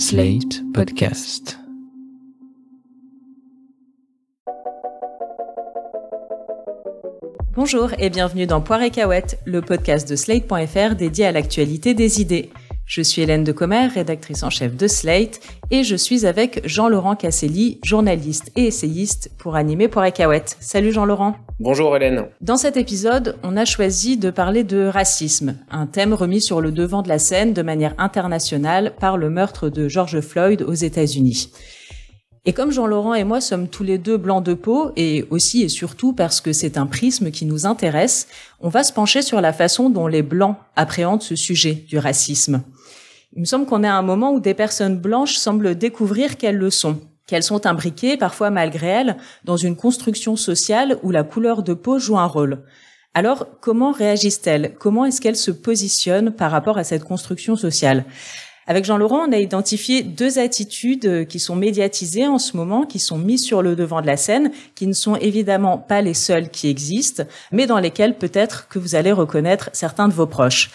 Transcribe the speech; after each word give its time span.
Slate 0.00 0.62
Podcast. 0.72 1.58
Bonjour 7.54 7.90
et 7.98 8.08
bienvenue 8.08 8.46
dans 8.46 8.62
Poire 8.62 8.80
et 8.80 8.90
Cahouette, 8.90 9.38
le 9.44 9.60
podcast 9.60 10.08
de 10.08 10.16
Slate.fr 10.16 10.94
dédié 10.94 11.26
à 11.26 11.32
l'actualité 11.32 11.92
des 11.92 12.22
idées. 12.22 12.50
Je 12.90 13.02
suis 13.02 13.22
Hélène 13.22 13.44
de 13.44 13.52
Commer, 13.52 13.86
rédactrice 13.86 14.42
en 14.42 14.50
chef 14.50 14.74
de 14.74 14.88
Slate, 14.88 15.38
et 15.70 15.84
je 15.84 15.94
suis 15.94 16.26
avec 16.26 16.60
Jean-Laurent 16.66 17.14
Casselli, 17.14 17.78
journaliste 17.84 18.50
et 18.56 18.64
essayiste 18.64 19.30
pour 19.38 19.54
animer 19.54 19.86
Poire 19.86 20.06
et 20.06 20.10
Cahouette. 20.10 20.56
Salut 20.58 20.90
Jean-Laurent. 20.90 21.36
Bonjour 21.60 21.94
Hélène. 21.94 22.24
Dans 22.40 22.56
cet 22.56 22.76
épisode, 22.76 23.36
on 23.44 23.56
a 23.56 23.64
choisi 23.64 24.16
de 24.16 24.30
parler 24.30 24.64
de 24.64 24.86
racisme, 24.86 25.54
un 25.70 25.86
thème 25.86 26.14
remis 26.14 26.42
sur 26.42 26.60
le 26.60 26.72
devant 26.72 27.02
de 27.02 27.08
la 27.08 27.20
scène 27.20 27.52
de 27.52 27.62
manière 27.62 27.94
internationale 27.96 28.92
par 28.98 29.16
le 29.16 29.30
meurtre 29.30 29.68
de 29.68 29.86
George 29.86 30.20
Floyd 30.20 30.62
aux 30.62 30.74
États-Unis. 30.74 31.52
Et 32.46 32.54
comme 32.54 32.72
Jean-Laurent 32.72 33.12
et 33.12 33.24
moi 33.24 33.42
sommes 33.42 33.68
tous 33.68 33.82
les 33.82 33.98
deux 33.98 34.16
blancs 34.16 34.42
de 34.42 34.54
peau, 34.54 34.92
et 34.96 35.26
aussi 35.28 35.62
et 35.62 35.68
surtout 35.68 36.14
parce 36.14 36.40
que 36.40 36.54
c'est 36.54 36.78
un 36.78 36.86
prisme 36.86 37.30
qui 37.30 37.44
nous 37.44 37.66
intéresse, 37.66 38.28
on 38.60 38.70
va 38.70 38.82
se 38.82 38.94
pencher 38.94 39.20
sur 39.20 39.42
la 39.42 39.52
façon 39.52 39.90
dont 39.90 40.06
les 40.06 40.22
blancs 40.22 40.56
appréhendent 40.74 41.22
ce 41.22 41.36
sujet 41.36 41.74
du 41.74 41.98
racisme. 41.98 42.62
Il 43.34 43.40
me 43.40 43.44
semble 43.44 43.66
qu'on 43.66 43.84
est 43.84 43.88
à 43.88 43.94
un 43.94 44.02
moment 44.02 44.32
où 44.32 44.40
des 44.40 44.54
personnes 44.54 44.96
blanches 44.96 45.36
semblent 45.36 45.76
découvrir 45.76 46.38
qu'elles 46.38 46.56
le 46.56 46.70
sont, 46.70 47.00
qu'elles 47.26 47.42
sont 47.42 47.66
imbriquées, 47.66 48.16
parfois 48.16 48.48
malgré 48.50 48.86
elles, 48.86 49.16
dans 49.44 49.58
une 49.58 49.76
construction 49.76 50.34
sociale 50.34 50.98
où 51.02 51.10
la 51.10 51.24
couleur 51.24 51.62
de 51.62 51.74
peau 51.74 51.98
joue 51.98 52.18
un 52.18 52.26
rôle. 52.26 52.62
Alors, 53.12 53.48
comment 53.60 53.92
réagissent-elles? 53.92 54.74
Comment 54.78 55.04
est-ce 55.04 55.20
qu'elles 55.20 55.36
se 55.36 55.50
positionnent 55.50 56.30
par 56.30 56.50
rapport 56.50 56.78
à 56.78 56.84
cette 56.84 57.04
construction 57.04 57.54
sociale? 57.54 58.04
Avec 58.70 58.84
Jean-Laurent, 58.84 59.26
on 59.28 59.32
a 59.32 59.38
identifié 59.38 60.04
deux 60.04 60.38
attitudes 60.38 61.26
qui 61.26 61.40
sont 61.40 61.56
médiatisées 61.56 62.28
en 62.28 62.38
ce 62.38 62.56
moment, 62.56 62.86
qui 62.86 63.00
sont 63.00 63.18
mises 63.18 63.42
sur 63.42 63.62
le 63.62 63.74
devant 63.74 64.00
de 64.00 64.06
la 64.06 64.16
scène, 64.16 64.52
qui 64.76 64.86
ne 64.86 64.92
sont 64.92 65.16
évidemment 65.16 65.76
pas 65.76 66.02
les 66.02 66.14
seules 66.14 66.50
qui 66.50 66.68
existent, 66.68 67.24
mais 67.50 67.66
dans 67.66 67.80
lesquelles 67.80 68.16
peut-être 68.16 68.68
que 68.68 68.78
vous 68.78 68.94
allez 68.94 69.10
reconnaître 69.10 69.70
certains 69.72 70.06
de 70.06 70.12
vos 70.12 70.28
proches. 70.28 70.70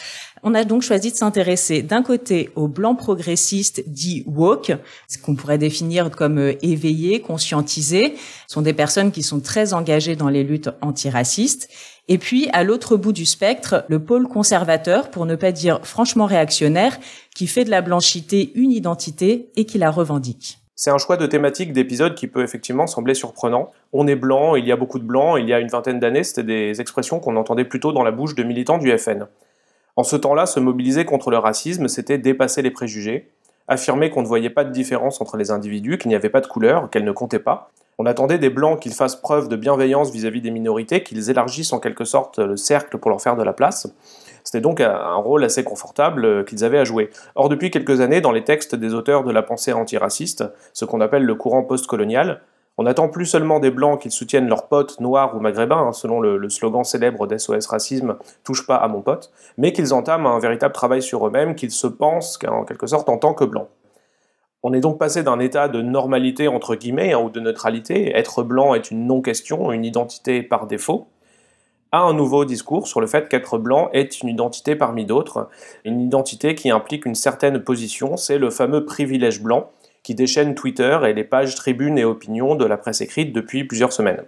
On 0.47 0.53
a 0.53 0.63
donc 0.63 0.83
choisi 0.83 1.11
de 1.11 1.17
s'intéresser 1.17 1.81
d'un 1.81 2.03
côté 2.03 2.51
aux 2.55 2.67
blancs 2.67 2.99
progressistes 2.99 3.83
dits 3.87 4.23
woke, 4.27 4.73
ce 5.07 5.17
qu'on 5.17 5.33
pourrait 5.33 5.57
définir 5.57 6.11
comme 6.11 6.37
euh, 6.37 6.53
éveillés, 6.61 7.19
conscientisés. 7.19 8.13
Ce 8.47 8.53
sont 8.53 8.61
des 8.61 8.73
personnes 8.73 9.11
qui 9.11 9.23
sont 9.23 9.39
très 9.39 9.73
engagées 9.73 10.15
dans 10.15 10.29
les 10.29 10.43
luttes 10.43 10.69
antiracistes. 10.81 11.67
Et 12.07 12.19
puis, 12.19 12.47
à 12.53 12.63
l'autre 12.63 12.95
bout 12.95 13.11
du 13.11 13.25
spectre, 13.25 13.85
le 13.87 13.97
pôle 13.97 14.27
conservateur, 14.27 15.09
pour 15.09 15.25
ne 15.25 15.33
pas 15.33 15.51
dire 15.51 15.79
franchement 15.81 16.27
réactionnaire, 16.27 16.99
qui 17.33 17.47
fait 17.47 17.63
de 17.63 17.71
la 17.71 17.81
blanchité 17.81 18.51
une 18.53 18.71
identité 18.71 19.49
et 19.55 19.65
qui 19.65 19.79
la 19.79 19.89
revendique. 19.89 20.59
C'est 20.75 20.91
un 20.91 20.99
choix 20.99 21.17
de 21.17 21.25
thématique 21.25 21.73
d'épisode 21.73 22.13
qui 22.13 22.27
peut 22.27 22.43
effectivement 22.43 22.85
sembler 22.85 23.15
surprenant. 23.15 23.71
On 23.93 24.05
est 24.05 24.15
blanc, 24.15 24.55
il 24.55 24.67
y 24.67 24.71
a 24.71 24.75
beaucoup 24.75 24.99
de 24.99 25.05
blancs, 25.05 25.39
il 25.39 25.49
y 25.49 25.53
a 25.53 25.59
une 25.59 25.69
vingtaine 25.69 25.99
d'années, 25.99 26.23
c'était 26.23 26.43
des 26.43 26.81
expressions 26.81 27.19
qu'on 27.19 27.35
entendait 27.35 27.65
plutôt 27.65 27.93
dans 27.93 28.03
la 28.03 28.11
bouche 28.11 28.35
de 28.35 28.43
militants 28.43 28.77
du 28.77 28.95
FN. 28.95 29.25
En 29.97 30.03
ce 30.03 30.17
temps-là, 30.17 30.45
se 30.45 30.59
mobiliser 30.59 31.05
contre 31.05 31.31
le 31.31 31.37
racisme, 31.37 31.87
c'était 31.87 32.17
dépasser 32.17 32.61
les 32.61 32.71
préjugés, 32.71 33.31
affirmer 33.67 34.09
qu'on 34.09 34.21
ne 34.21 34.27
voyait 34.27 34.49
pas 34.49 34.65
de 34.65 34.71
différence 34.71 35.21
entre 35.21 35.37
les 35.37 35.51
individus, 35.51 35.97
qu'il 35.97 36.09
n'y 36.09 36.15
avait 36.15 36.29
pas 36.29 36.41
de 36.41 36.47
couleur, 36.47 36.89
qu'elle 36.89 37.05
ne 37.05 37.13
comptait 37.13 37.39
pas. 37.39 37.71
On 37.97 38.05
attendait 38.05 38.37
des 38.37 38.49
blancs 38.49 38.81
qu'ils 38.81 38.93
fassent 38.93 39.15
preuve 39.15 39.47
de 39.47 39.55
bienveillance 39.55 40.11
vis-à-vis 40.11 40.41
des 40.41 40.51
minorités, 40.51 41.01
qu'ils 41.01 41.29
élargissent 41.29 41.71
en 41.71 41.79
quelque 41.79 42.03
sorte 42.03 42.39
le 42.39 42.57
cercle 42.57 42.97
pour 42.97 43.09
leur 43.09 43.21
faire 43.21 43.37
de 43.37 43.43
la 43.43 43.53
place. 43.53 43.87
C'était 44.43 44.59
donc 44.59 44.81
un 44.81 45.15
rôle 45.15 45.45
assez 45.45 45.63
confortable 45.63 46.43
qu'ils 46.43 46.65
avaient 46.65 46.77
à 46.77 46.83
jouer. 46.83 47.09
Or, 47.35 47.47
depuis 47.47 47.71
quelques 47.71 48.01
années, 48.01 48.19
dans 48.19 48.33
les 48.33 48.43
textes 48.43 48.75
des 48.75 48.93
auteurs 48.93 49.23
de 49.23 49.31
la 49.31 49.43
pensée 49.43 49.71
antiraciste, 49.71 50.43
ce 50.73 50.83
qu'on 50.83 50.99
appelle 50.99 51.23
le 51.23 51.35
courant 51.35 51.63
postcolonial, 51.63 52.41
on 52.77 52.83
n'attend 52.83 53.07
plus 53.07 53.25
seulement 53.25 53.59
des 53.59 53.71
blancs 53.71 54.01
qu'ils 54.01 54.11
soutiennent 54.11 54.47
leurs 54.47 54.67
potes 54.67 54.99
noirs 54.99 55.35
ou 55.35 55.39
maghrébins, 55.39 55.87
hein, 55.87 55.93
selon 55.93 56.19
le, 56.19 56.49
slogan 56.49 56.83
célèbre 56.83 57.25
d'SOS 57.25 57.67
Racisme 57.67 58.17
Touche 58.43 58.67
pas 58.67 58.75
à 58.75 58.87
mon 58.87 59.01
pote, 59.01 59.31
mais 59.57 59.71
qu'ils 59.71 59.93
entament 59.93 60.27
un 60.27 60.39
véritable 60.39 60.73
travail 60.73 61.01
sur 61.01 61.25
eux-mêmes, 61.25 61.55
qu'ils 61.55 61.71
se 61.71 61.87
pensent 61.87 62.37
en 62.47 62.65
quelque 62.65 62.87
sorte 62.87 63.07
en 63.07 63.17
tant 63.17 63.33
que 63.33 63.45
blancs. 63.45 63.69
On 64.61 64.73
est 64.73 64.81
donc 64.81 64.97
passé 64.97 65.23
d'un 65.23 65.39
état 65.39 65.67
de 65.67 65.81
normalité 65.81 66.47
entre 66.47 66.75
guillemets 66.75 67.13
hein, 67.13 67.19
ou 67.19 67.29
de 67.29 67.39
neutralité, 67.39 68.15
être 68.17 68.43
blanc 68.43 68.73
est 68.73 68.91
une 68.91 69.07
non-question, 69.07 69.71
une 69.71 69.85
identité 69.85 70.43
par 70.43 70.67
défaut, 70.67 71.07
à 71.91 71.99
un 71.99 72.13
nouveau 72.13 72.43
discours 72.43 72.87
sur 72.87 72.99
le 72.99 73.07
fait 73.07 73.29
qu'être 73.29 73.57
blanc 73.57 73.89
est 73.93 74.21
une 74.21 74.27
identité 74.27 74.75
parmi 74.75 75.05
d'autres, 75.05 75.47
une 75.85 76.01
identité 76.01 76.53
qui 76.55 76.69
implique 76.69 77.05
une 77.05 77.15
certaine 77.15 77.59
position, 77.59 78.17
c'est 78.17 78.37
le 78.37 78.49
fameux 78.49 78.83
privilège 78.83 79.41
blanc, 79.41 79.71
qui 80.05 80.13
déchaîne 80.13 80.53
Twitter 80.53 80.99
et 81.07 81.13
les 81.13 81.23
pages 81.23 81.55
tribunes 81.55 81.97
et 81.97 82.05
opinions 82.05 82.53
de 82.53 82.63
la 82.63 82.77
presse 82.77 83.01
écrite 83.01 83.33
depuis 83.33 83.63
plusieurs 83.63 83.91
semaines. 83.91 84.21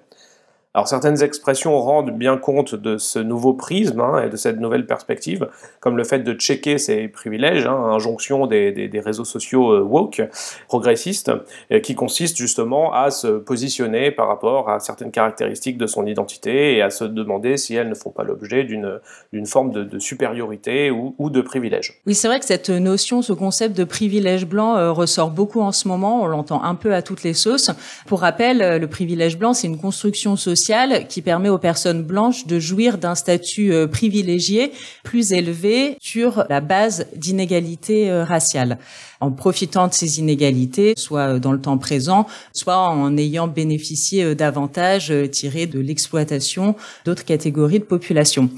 Alors 0.77 0.87
certaines 0.87 1.23
expressions 1.23 1.75
rendent 1.81 2.11
bien 2.11 2.37
compte 2.37 2.75
de 2.75 2.99
ce 2.99 3.17
nouveau 3.17 3.53
prisme 3.53 3.99
hein, 3.99 4.21
et 4.23 4.29
de 4.29 4.35
cette 4.35 4.59
nouvelle 4.59 4.85
perspective, 4.85 5.49
comme 5.79 5.97
le 5.97 6.03
fait 6.03 6.19
de 6.19 6.33
checker 6.33 6.77
ses 6.77 7.07
privilèges, 7.07 7.65
hein, 7.65 7.73
injonction 7.73 8.45
des, 8.45 9.01
réseaux 9.03 9.25
sociaux 9.25 9.71
euh, 9.71 9.81
woke, 9.81 10.21
progressistes, 10.67 11.31
euh, 11.71 11.79
qui 11.79 11.95
consiste 11.95 12.37
justement 12.37 12.93
à 12.93 13.09
se 13.09 13.39
positionner 13.39 14.11
par 14.11 14.27
rapport 14.27 14.69
à 14.69 14.79
certaines 14.79 15.09
caractéristiques 15.09 15.79
de 15.79 15.87
son 15.87 16.05
identité 16.05 16.75
et 16.75 16.83
à 16.83 16.91
se 16.91 17.05
demander 17.05 17.57
si 17.57 17.73
elles 17.73 17.89
ne 17.89 17.95
font 17.95 18.11
pas 18.11 18.23
l'objet 18.23 18.63
d'une 18.63 19.47
forme 19.47 19.71
de, 19.71 19.97
supériorité 19.97 20.91
ou, 20.91 21.15
ou, 21.17 21.31
de 21.31 21.41
privilège. 21.41 22.03
Oui, 22.05 22.13
c'est 22.13 22.27
vrai 22.27 22.39
que 22.39 22.45
cette 22.45 22.69
notion, 22.69 23.23
ce 23.23 23.33
concept 23.33 23.75
de 23.75 23.83
privilège 23.83 24.45
blanc 24.45 24.77
euh, 24.77 24.91
ressort 24.91 25.31
beaucoup 25.31 25.61
en 25.61 25.71
ce 25.71 25.87
moment, 25.87 26.21
on 26.21 26.27
l'entend 26.27 26.61
un 26.61 26.75
peu 26.75 26.93
à 26.93 27.01
toutes 27.01 27.23
les 27.23 27.33
sauces. 27.33 27.71
Pour 28.05 28.19
rappel, 28.19 28.79
le 28.79 28.87
privilège 28.87 29.39
blanc, 29.39 29.55
c'est 29.55 29.65
une 29.65 29.79
construction 29.79 30.35
sociale 30.35 30.66
qui 31.07 31.21
permet 31.21 31.47
aux 31.47 31.57
personnes 31.57 32.03
blanches 32.03 32.45
de 32.45 32.59
jouir 32.59 32.97
d'un 32.97 33.15
statut 33.15 33.71
euh, 33.71 33.87
privilégié 33.87 34.73
plus 35.03 35.31
élevé 35.31 35.95
sur 36.01 36.43
la 36.49 36.59
base 36.59 37.05
d'inégalités 37.15 38.09
euh, 38.09 38.25
raciales 38.25 38.77
en 39.19 39.31
profitant 39.31 39.87
de 39.87 39.93
ces 39.93 40.19
inégalités, 40.19 40.93
soit 40.97 41.35
euh, 41.35 41.39
dans 41.39 41.53
le 41.53 41.61
temps 41.61 41.77
présent, 41.77 42.27
soit 42.53 42.77
en 42.77 43.15
ayant 43.17 43.47
bénéficié 43.47 44.35
d'avantages 44.35 45.13
tirés 45.31 45.67
de 45.67 45.79
l'exploitation 45.79 46.75
d'autres 47.05 47.25
catégories 47.25 47.79
de 47.79 47.85
population. 47.85 48.49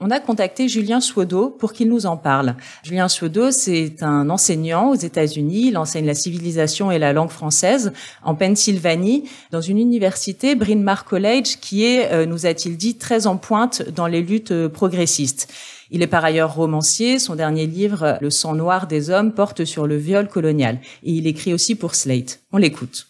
On 0.00 0.10
a 0.10 0.20
contacté 0.20 0.68
Julien 0.68 1.00
Suodo 1.00 1.50
pour 1.50 1.72
qu'il 1.72 1.88
nous 1.88 2.06
en 2.06 2.16
parle. 2.16 2.54
Julien 2.84 3.08
Suodo, 3.08 3.50
c'est 3.50 4.02
un 4.02 4.30
enseignant 4.30 4.90
aux 4.90 4.94
États-Unis. 4.94 5.68
Il 5.68 5.78
enseigne 5.78 6.06
la 6.06 6.14
civilisation 6.14 6.90
et 6.90 6.98
la 6.98 7.12
langue 7.12 7.30
française 7.30 7.92
en 8.22 8.34
Pennsylvanie, 8.34 9.24
dans 9.50 9.60
une 9.60 9.78
université, 9.78 10.54
Bryn 10.54 10.82
Mawr 10.82 11.04
College, 11.04 11.45
qui 11.54 11.84
est, 11.84 12.12
euh, 12.12 12.26
nous 12.26 12.46
a-t-il 12.46 12.76
dit, 12.76 12.96
très 12.96 13.28
en 13.28 13.36
pointe 13.36 13.88
dans 13.94 14.08
les 14.08 14.22
luttes 14.22 14.50
euh, 14.50 14.68
progressistes. 14.68 15.52
Il 15.92 16.02
est 16.02 16.08
par 16.08 16.24
ailleurs 16.24 16.56
romancier. 16.56 17.20
Son 17.20 17.36
dernier 17.36 17.66
livre, 17.66 18.18
Le 18.20 18.30
sang 18.30 18.54
noir 18.54 18.88
des 18.88 19.10
hommes, 19.10 19.32
porte 19.32 19.64
sur 19.64 19.86
le 19.86 19.96
viol 19.96 20.26
colonial. 20.26 20.80
Et 21.04 21.12
il 21.12 21.28
écrit 21.28 21.54
aussi 21.54 21.76
pour 21.76 21.94
Slate. 21.94 22.40
On 22.52 22.58
l'écoute. 22.58 23.06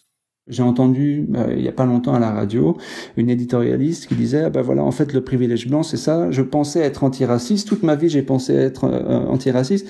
J'ai 0.48 0.62
entendu 0.62 1.26
euh, 1.34 1.54
il 1.56 1.64
y 1.64 1.68
a 1.68 1.72
pas 1.72 1.86
longtemps 1.86 2.14
à 2.14 2.20
la 2.20 2.30
radio 2.30 2.76
une 3.16 3.30
éditorialiste 3.30 4.06
qui 4.06 4.14
disait 4.14 4.44
ah 4.44 4.50
ben 4.50 4.62
voilà 4.62 4.84
en 4.84 4.92
fait 4.92 5.12
le 5.12 5.20
privilège 5.20 5.66
blanc 5.66 5.82
c'est 5.82 5.96
ça 5.96 6.30
je 6.30 6.40
pensais 6.40 6.78
être 6.78 7.02
antiraciste 7.02 7.66
toute 7.66 7.82
ma 7.82 7.96
vie 7.96 8.08
j'ai 8.08 8.22
pensé 8.22 8.54
être 8.54 8.84
antiraciste 9.28 9.88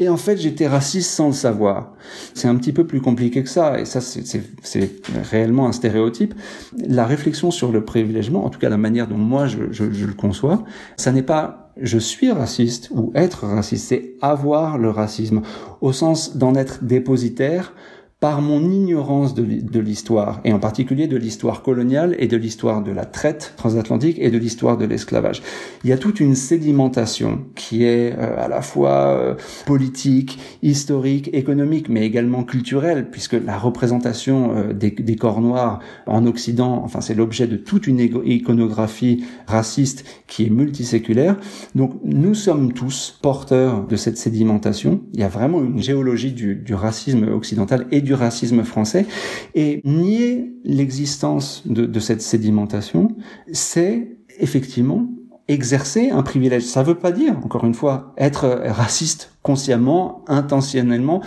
et 0.00 0.08
en 0.08 0.16
fait, 0.16 0.38
j'étais 0.38 0.66
raciste 0.66 1.10
sans 1.10 1.28
le 1.28 1.32
savoir. 1.34 1.92
C'est 2.34 2.48
un 2.48 2.56
petit 2.56 2.72
peu 2.72 2.86
plus 2.86 3.02
compliqué 3.02 3.42
que 3.42 3.50
ça, 3.50 3.78
et 3.78 3.84
ça, 3.84 4.00
c'est 4.00 4.90
réellement 5.30 5.68
un 5.68 5.72
stéréotype. 5.72 6.34
La 6.76 7.04
réflexion 7.04 7.50
sur 7.50 7.70
le 7.70 7.84
privilègement, 7.84 8.44
en 8.44 8.50
tout 8.50 8.58
cas 8.58 8.70
la 8.70 8.78
manière 8.78 9.06
dont 9.06 9.18
moi 9.18 9.46
je, 9.46 9.58
je, 9.70 9.92
je 9.92 10.06
le 10.06 10.14
conçois, 10.14 10.64
ça 10.96 11.12
n'est 11.12 11.22
pas 11.22 11.70
je 11.80 11.98
suis 11.98 12.30
raciste 12.30 12.90
ou 12.90 13.12
être 13.14 13.46
raciste, 13.46 13.88
c'est 13.88 14.14
avoir 14.20 14.78
le 14.78 14.90
racisme, 14.90 15.42
au 15.80 15.92
sens 15.92 16.36
d'en 16.36 16.54
être 16.54 16.84
dépositaire, 16.84 17.74
par 18.20 18.42
mon 18.42 18.70
ignorance 18.70 19.34
de 19.34 19.80
l'histoire, 19.80 20.40
et 20.44 20.52
en 20.52 20.58
particulier 20.58 21.06
de 21.06 21.16
l'histoire 21.16 21.62
coloniale 21.62 22.14
et 22.18 22.26
de 22.26 22.36
l'histoire 22.36 22.82
de 22.82 22.92
la 22.92 23.06
traite 23.06 23.54
transatlantique 23.56 24.18
et 24.20 24.30
de 24.30 24.36
l'histoire 24.36 24.76
de 24.76 24.84
l'esclavage. 24.84 25.42
Il 25.84 25.90
y 25.90 25.92
a 25.94 25.98
toute 25.98 26.20
une 26.20 26.34
sédimentation 26.34 27.46
qui 27.54 27.84
est 27.84 28.12
euh, 28.12 28.44
à 28.44 28.48
la 28.48 28.60
fois 28.60 28.90
euh, 28.90 29.34
politique, 29.64 30.38
historique, 30.62 31.30
économique, 31.32 31.88
mais 31.88 32.04
également 32.04 32.44
culturelle, 32.44 33.08
puisque 33.10 33.32
la 33.32 33.58
représentation 33.58 34.54
euh, 34.54 34.72
des, 34.74 35.16
corps 35.16 35.40
noirs 35.40 35.80
en 36.06 36.26
Occident, 36.26 36.82
enfin 36.84 37.00
c'est 37.00 37.14
l'objet 37.14 37.46
de 37.46 37.56
toute 37.56 37.86
une 37.86 38.00
iconographie 38.00 39.24
raciste 39.46 40.04
qui 40.26 40.44
est 40.44 40.50
multiséculaire. 40.50 41.36
Donc 41.74 41.92
nous 42.04 42.34
sommes 42.34 42.74
tous 42.74 43.18
porteurs 43.22 43.86
de 43.86 43.96
cette 43.96 44.18
sédimentation. 44.18 45.00
Il 45.14 45.20
y 45.20 45.22
a 45.22 45.28
vraiment 45.28 45.62
une 45.62 45.82
géologie 45.82 46.32
du, 46.32 46.54
du 46.54 46.74
racisme 46.74 47.28
occidental 47.28 47.86
et 47.90 48.00
du 48.00 48.09
du 48.10 48.14
racisme 48.14 48.64
français. 48.64 49.06
Et 49.54 49.80
nier 49.84 50.52
l'existence 50.64 51.62
de, 51.64 51.86
de 51.86 52.00
cette 52.00 52.22
sédimentation, 52.22 53.16
c'est 53.52 54.16
effectivement 54.40 55.08
exercer 55.46 56.10
un 56.10 56.22
privilège. 56.24 56.64
Ça 56.64 56.82
veut 56.82 56.96
pas 56.96 57.12
dire, 57.12 57.36
encore 57.44 57.64
une 57.64 57.74
fois, 57.74 58.12
être 58.18 58.62
raciste 58.66 59.36
consciemment, 59.42 60.24
intentionnellement 60.26 61.22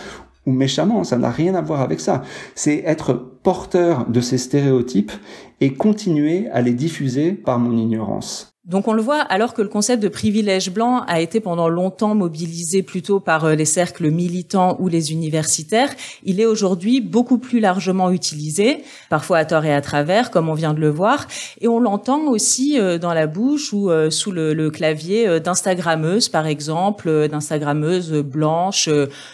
ou 0.46 0.52
méchamment, 0.52 1.06
ça 1.06 1.18
n'a 1.18 1.32
rien 1.32 1.56
à 1.56 1.62
voir 1.62 1.80
avec 1.80 2.02
ça. 2.02 2.22
C'est 2.54 2.84
être 2.86 3.14
porteur 3.44 4.06
de 4.10 4.20
ces 4.20 4.38
stéréotypes 4.38 5.14
et 5.62 5.74
continuer 5.74 6.50
à 6.50 6.62
les 6.62 6.74
diffuser 6.74 7.32
par 7.32 7.60
mon 7.60 7.78
ignorance. 7.78 8.53
Donc 8.66 8.88
on 8.88 8.94
le 8.94 9.02
voit, 9.02 9.20
alors 9.20 9.54
que 9.54 9.62
le 9.62 9.68
concept 9.68 10.02
de 10.02 10.08
privilège 10.08 10.72
blanc 10.72 11.04
a 11.06 11.20
été 11.20 11.42
pendant 11.42 11.68
longtemps 11.68 12.16
mobilisé 12.16 12.82
plutôt 12.82 13.20
par 13.20 13.44
euh, 13.44 13.56
les 13.56 13.66
cercles 13.66 14.10
militants 14.10 14.78
ou 14.80 14.88
les 14.88 15.12
universitaires, 15.12 15.94
il 16.24 16.40
est 16.40 16.46
aujourd'hui 16.46 17.02
beaucoup 17.02 17.40
plus 17.40 17.60
largement 17.60 18.10
utilisé, 18.10 18.82
parfois 19.10 19.40
à 19.40 19.46
tort 19.46 19.66
et 19.66 19.74
à 19.74 19.82
travers, 19.82 20.32
comme 20.32 20.48
on 20.48 20.54
vient 20.54 20.74
de 20.74 20.80
le 20.80 20.88
voir, 20.88 21.28
et 21.60 21.68
on 21.68 21.82
l'entend 21.82 22.28
aussi 22.28 22.80
euh, 22.80 22.98
dans 22.98 23.14
la 23.14 23.28
bouche 23.28 23.74
ou 23.74 23.92
euh, 23.92 24.10
sous 24.10 24.32
le, 24.32 24.54
clavier 24.70 25.42
d'instagrammeuses, 25.42 26.30
par 26.30 26.48
exemple, 26.48 27.28
d'instagrammeuses 27.28 28.14
blanches, 28.14 28.90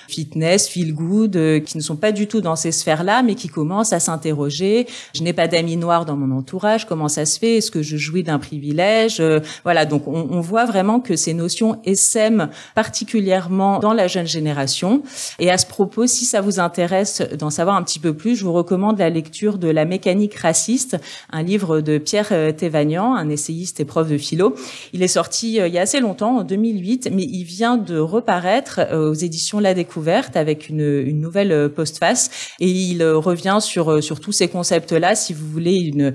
fitness, 0.07 0.67
feel 0.67 0.95
good, 0.95 1.63
qui 1.63 1.77
ne 1.77 1.83
sont 1.83 1.97
pas 1.97 2.11
du 2.11 2.27
tout 2.27 2.41
dans 2.41 2.55
ces 2.55 2.71
sphères-là, 2.71 3.21
mais 3.21 3.35
qui 3.35 3.47
commencent 3.47 3.93
à 3.93 3.99
s'interroger. 3.99 4.87
Je 5.13 5.21
n'ai 5.21 5.33
pas 5.33 5.47
d'amis 5.47 5.77
noirs 5.77 6.05
dans 6.05 6.17
mon 6.17 6.35
entourage, 6.35 6.87
comment 6.87 7.07
ça 7.07 7.25
se 7.25 7.37
fait? 7.37 7.57
Est-ce 7.57 7.69
que 7.69 7.83
je 7.83 7.95
jouis 7.95 8.23
d'un 8.23 8.39
privilège? 8.39 9.18
Voilà, 9.63 9.85
donc 9.85 10.07
on, 10.07 10.39
voit 10.39 10.65
vraiment 10.65 10.99
que 10.99 11.15
ces 11.15 11.33
notions 11.33 11.79
essaiment 11.83 12.49
particulièrement 12.75 13.79
dans 13.79 13.93
la 13.93 14.07
jeune 14.07 14.27
génération. 14.27 15.03
Et 15.39 15.51
à 15.51 15.57
ce 15.57 15.65
propos, 15.65 16.07
si 16.07 16.25
ça 16.25 16.41
vous 16.41 16.59
intéresse 16.59 17.21
d'en 17.37 17.49
savoir 17.49 17.75
un 17.75 17.83
petit 17.83 17.99
peu 17.99 18.13
plus, 18.13 18.35
je 18.35 18.43
vous 18.43 18.53
recommande 18.53 18.99
la 18.99 19.09
lecture 19.09 19.57
de 19.57 19.69
La 19.69 19.85
mécanique 19.85 20.35
raciste, 20.35 20.97
un 21.31 21.43
livre 21.43 21.81
de 21.81 21.97
Pierre 21.97 22.29
euh, 22.31 22.51
Thévagnan, 22.51 23.15
un 23.15 23.29
essayiste 23.29 23.79
et 23.79 23.85
prof 23.85 24.07
de 24.07 24.17
philo. 24.17 24.55
Il 24.93 25.03
est 25.03 25.07
sorti 25.07 25.59
euh, 25.59 25.67
il 25.67 25.73
y 25.73 25.77
a 25.77 25.81
assez 25.81 25.99
longtemps, 25.99 26.37
en 26.37 26.43
2008, 26.43 27.09
mais 27.11 27.23
il 27.23 27.43
vient 27.43 27.77
de 27.77 27.97
reparaître 27.97 28.79
euh, 28.79 29.09
aux 29.09 29.13
éditions 29.13 29.59
La 29.59 29.73
Découverte 29.73 30.35
avec 30.35 30.69
une, 30.69 30.81
une 31.05 31.19
nouvelle 31.19 31.69
postface 31.69 32.29
et 32.59 32.69
il 32.69 33.03
revient 33.03 33.57
sur, 33.61 34.03
sur 34.03 34.19
tous 34.19 34.31
ces 34.31 34.47
concepts-là. 34.47 35.15
Si 35.15 35.33
vous 35.33 35.47
voulez 35.47 35.75
une 35.75 36.13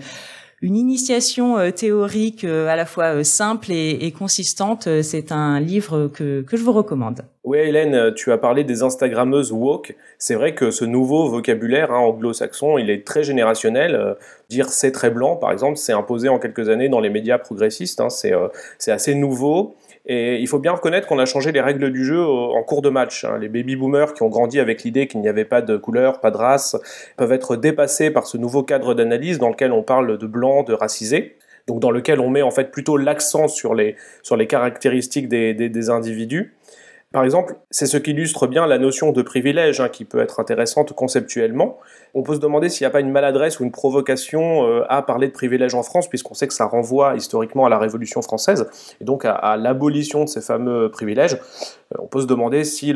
une 0.64 0.76
initiation 0.76 1.58
euh, 1.58 1.70
théorique 1.70 2.42
euh, 2.42 2.68
à 2.68 2.74
la 2.74 2.86
fois 2.86 3.16
euh, 3.16 3.22
simple 3.22 3.70
et, 3.70 4.10
consistante. 4.18 4.88
C'est 5.02 5.30
un 5.30 5.60
livre 5.60 6.08
que, 6.08 6.40
que 6.40 6.56
je 6.56 6.62
vous 6.62 6.72
recommande. 6.72 7.20
Oui, 7.44 7.58
Hélène, 7.58 8.14
tu 8.14 8.32
as 8.32 8.38
parlé 8.38 8.64
des 8.64 8.82
Instagrammeuses 8.82 9.52
woke. 9.52 9.94
C'est 10.16 10.34
vrai 10.34 10.54
que 10.54 10.70
ce 10.70 10.86
nouveau 10.86 11.28
vocabulaire 11.28 11.92
hein, 11.92 11.98
anglo-saxon, 11.98 12.78
il 12.78 12.88
est 12.88 13.06
très 13.06 13.22
générationnel. 13.22 14.16
dire 14.48 14.70
c'est 14.70 14.92
très 14.92 15.10
blanc, 15.10 15.36
par 15.36 15.52
exemple, 15.52 15.76
c'est 15.76 15.92
imposé 15.92 16.30
en 16.30 16.38
quelques 16.38 16.70
années 16.70 16.88
dans 16.88 17.00
les 17.00 17.10
médias 17.10 17.36
progressistes. 17.36 18.00
Hein. 18.00 18.08
c'est 18.08 18.90
assez 18.90 19.14
nouveau. 19.14 19.76
Et 20.06 20.36
il 20.36 20.46
faut 20.48 20.58
bien 20.58 20.72
reconnaître 20.72 21.06
qu'on 21.06 21.18
a 21.18 21.24
changé 21.24 21.50
les 21.50 21.62
règles 21.62 21.90
du 21.90 22.04
jeu 22.04 22.22
en 22.22 22.62
cours 22.62 22.82
de 22.82 22.90
match. 22.90 23.24
Hein. 23.24 23.38
Les 23.40 23.48
baby-boomers 23.48 24.12
qui 24.12 24.22
ont 24.22 24.28
grandi 24.28 24.60
avec 24.60 24.82
l'idée 24.82 25.06
qu'il 25.06 25.20
n'y 25.20 25.28
avait 25.28 25.46
pas 25.46 25.62
de 25.62 25.76
couleur, 25.78 26.20
pas 26.20 26.30
de 26.30 26.36
race, 26.36 26.76
peuvent 27.16 27.32
être 27.32 27.56
dépassés 27.56 28.10
par 28.10 28.26
ce 28.26 28.36
nouveau 28.36 28.62
cadre 28.62 28.92
d'analyse 28.94 29.38
dans 29.38 29.48
lequel 29.48 29.72
on 29.72 29.82
parle 29.82 30.18
de 30.18 30.26
blanc, 30.26 30.62
de 30.62 30.74
racisé. 30.74 31.36
Donc 31.66 31.80
dans 31.80 31.90
lequel 31.90 32.20
on 32.20 32.28
met 32.28 32.42
en 32.42 32.50
fait 32.50 32.70
plutôt 32.70 32.98
l'accent 32.98 33.48
sur 33.48 33.74
les, 33.74 33.96
sur 34.22 34.36
les 34.36 34.46
caractéristiques 34.46 35.28
des, 35.28 35.54
des, 35.54 35.70
des 35.70 35.88
individus. 35.88 36.54
Par 37.14 37.22
exemple, 37.22 37.54
c'est 37.70 37.86
ce 37.86 37.96
qui 37.96 38.10
illustre 38.10 38.48
bien 38.48 38.66
la 38.66 38.76
notion 38.76 39.12
de 39.12 39.22
privilège, 39.22 39.80
hein, 39.80 39.88
qui 39.88 40.04
peut 40.04 40.18
être 40.18 40.40
intéressante 40.40 40.94
conceptuellement. 40.94 41.78
On 42.12 42.24
peut 42.24 42.34
se 42.34 42.40
demander 42.40 42.68
s'il 42.68 42.84
n'y 42.84 42.88
a 42.88 42.90
pas 42.90 42.98
une 42.98 43.12
maladresse 43.12 43.60
ou 43.60 43.62
une 43.62 43.70
provocation 43.70 44.66
euh, 44.66 44.82
à 44.88 45.00
parler 45.00 45.28
de 45.28 45.32
privilège 45.32 45.76
en 45.76 45.84
France, 45.84 46.08
puisqu'on 46.08 46.34
sait 46.34 46.48
que 46.48 46.54
ça 46.54 46.64
renvoie 46.64 47.14
historiquement 47.14 47.66
à 47.66 47.68
la 47.68 47.78
Révolution 47.78 48.20
française, 48.20 48.68
et 49.00 49.04
donc 49.04 49.24
à, 49.24 49.56
l'abolition 49.56 50.24
de 50.24 50.28
ces 50.28 50.40
fameux 50.40 50.90
privilèges. 50.90 51.34
Euh, 51.34 51.98
on 52.00 52.08
peut 52.08 52.20
se 52.20 52.26
demander 52.26 52.64
si, 52.64 52.92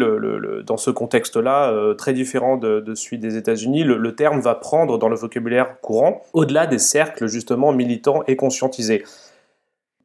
dans 0.67 0.77
ce 0.77 0.91
contexte-là, 0.91 1.71
euh, 1.71 1.95
très 1.95 2.13
différent 2.13 2.57
de, 2.57 2.81
de, 2.81 2.97
celui 2.97 3.21
des 3.21 3.37
États-Unis, 3.37 3.85
le 3.85 4.15
terme 4.17 4.41
va 4.41 4.57
prendre 4.57 4.99
dans 4.99 5.09
le 5.09 5.15
vocabulaire 5.15 5.81
courant, 5.81 6.23
au-delà 6.33 6.67
des 6.67 6.81
cercles 6.81 7.29
justement 7.29 7.73
militants 7.73 8.25
et 8.27 8.35
conscientisés. 8.35 9.05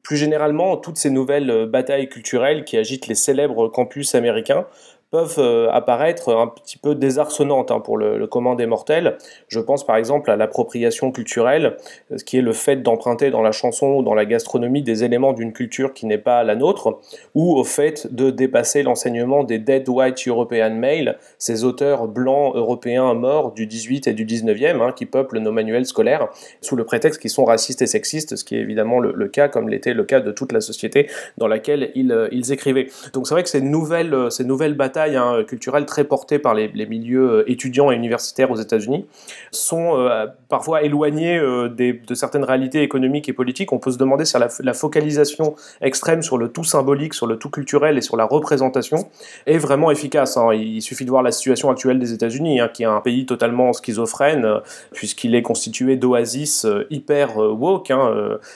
Plus 0.04 0.18
généralement, 0.18 0.76
toutes 0.78 0.98
ces 0.98 1.10
nouvelles 1.10 1.50
euh, 1.50 1.66
batailles 1.66 2.10
culturelles 2.10 2.66
qui 2.66 2.78
agitent 2.78 3.08
les 3.08 3.16
célèbres 3.16 3.70
campus 3.70 4.16
américains 4.16 4.68
peuvent 5.14 5.36
euh, 5.38 5.70
apparaître 5.70 6.34
un 6.34 6.48
petit 6.48 6.80
peu 6.80 6.96
désarçonnantes 6.96 7.70
hein, 7.70 7.80
pour 7.80 8.00
le, 8.00 8.26
commun 8.26 8.56
des 8.56 8.66
mortels. 8.66 9.20
Je 9.48 9.60
pense 9.60 9.86
par 9.86 9.96
exemple 9.96 10.32
à 10.32 10.36
l'appropriation 10.36 11.12
culturelle, 11.12 11.78
euh, 12.12 12.18
ce 12.18 12.24
qui 12.24 12.40
est 12.40 12.42
le 12.42 12.52
fait 12.52 12.78
d'emprunter 12.78 13.30
dans 13.30 13.44
la 13.44 13.52
chanson 13.52 13.90
ou 13.90 14.02
dans 14.02 14.16
la 14.16 14.26
gastronomie 14.26 14.82
des 14.82 15.04
éléments 15.04 15.34
d'une 15.34 15.54
culture 15.54 15.94
qui 15.94 16.08
n'est 16.08 16.18
pas 16.18 16.44
la 16.44 16.56
nôtre, 16.56 17.00
ou 17.36 17.54
au 17.54 17.64
fait 17.64 18.12
de 18.12 18.32
dépasser 18.32 18.82
l'enseignement 18.82 19.44
des 19.44 19.60
Dead 19.60 19.88
White 19.88 20.28
European 20.28 20.72
Male, 20.72 21.20
ces 21.38 21.64
auteurs 21.64 22.08
blancs 22.08 22.56
européens 22.56 23.14
morts 23.14 23.52
du 23.52 23.68
18 23.68 24.08
et 24.08 24.14
du 24.14 24.26
19e, 24.26 24.82
hein, 24.82 24.94
qui 24.94 25.06
peuplent 25.06 25.38
nos 25.38 25.52
manuels 25.52 25.86
scolaires, 25.86 26.30
sous 26.62 26.76
le 26.76 26.86
prétexte 26.86 27.22
qu'ils 27.22 27.30
sont 27.30 27.46
racistes 27.46 27.84
et 27.84 27.88
sexistes, 27.88 28.36
ce 28.36 28.44
qui 28.44 28.56
est 28.56 28.62
évidemment 28.62 29.00
le, 29.00 29.28
cas, 29.28 29.48
comme 29.48 29.70
l'était 29.70 29.94
le 29.94 30.06
cas 30.06 30.22
de 30.22 30.32
toute 30.32 30.52
la 30.52 30.60
société 30.60 31.08
dans 31.38 31.48
laquelle 31.48 31.92
ils, 31.94 32.12
euh, 32.12 32.30
ils 32.32 32.52
écrivaient. 32.52 32.88
Donc 33.14 33.28
c'est 33.28 33.36
vrai 33.36 33.44
que 33.44 33.50
ces 33.50 33.62
nouvelles, 33.62 34.32
ces 34.32 34.44
nouvelles 34.44 34.74
batailles 34.74 35.03
Hein, 35.10 35.44
culturelle 35.44 35.86
très 35.86 36.04
portée 36.04 36.40
par 36.40 36.54
les, 36.54 36.70
milieux 36.86 37.30
euh, 37.30 37.52
étudiants 37.52 37.92
et 37.92 37.96
universitaires 37.96 38.52
aux 38.52 38.56
États-Unis 38.56 39.06
sont 39.52 39.98
euh, 39.98 40.28
parfois 40.48 40.84
éloignés 40.84 41.38
euh, 41.38 41.68
de 41.70 42.16
certaines 42.16 42.44
réalités 42.44 42.82
économiques 42.82 43.28
et 43.28 43.34
politiques. 43.34 43.74
On 43.74 43.80
peut 43.80 43.92
se 43.92 43.98
demander 43.98 44.26
si 44.26 44.38
la, 44.38 44.74
focalisation 44.74 45.56
extrême 45.82 46.22
sur 46.22 46.38
le 46.38 46.50
tout 46.50 46.64
symbolique, 46.64 47.14
sur 47.14 47.28
le 47.28 47.38
tout 47.38 47.50
culturel 47.50 47.98
et 47.98 48.02
sur 48.02 48.18
la 48.18 48.26
représentation 48.26 49.10
est 49.46 49.58
vraiment 49.58 49.92
efficace. 49.92 50.38
Hein. 50.38 50.54
Il 50.54 50.82
suffit 50.82 51.06
de 51.06 51.10
voir 51.10 51.24
la 51.24 51.32
situation 51.32 51.70
actuelle 51.70 52.00
des 52.00 52.14
États-Unis, 52.14 52.60
hein, 52.60 52.70
qui 52.74 52.84
est 52.84 52.88
un 52.88 53.02
pays 53.02 53.26
totalement 53.26 53.74
schizophrène, 53.74 54.62
puisqu'il 54.94 55.36
est 55.36 55.42
constitué 55.42 55.96
d'oasis 55.96 56.66
hyper 56.90 57.38
woke 57.38 57.92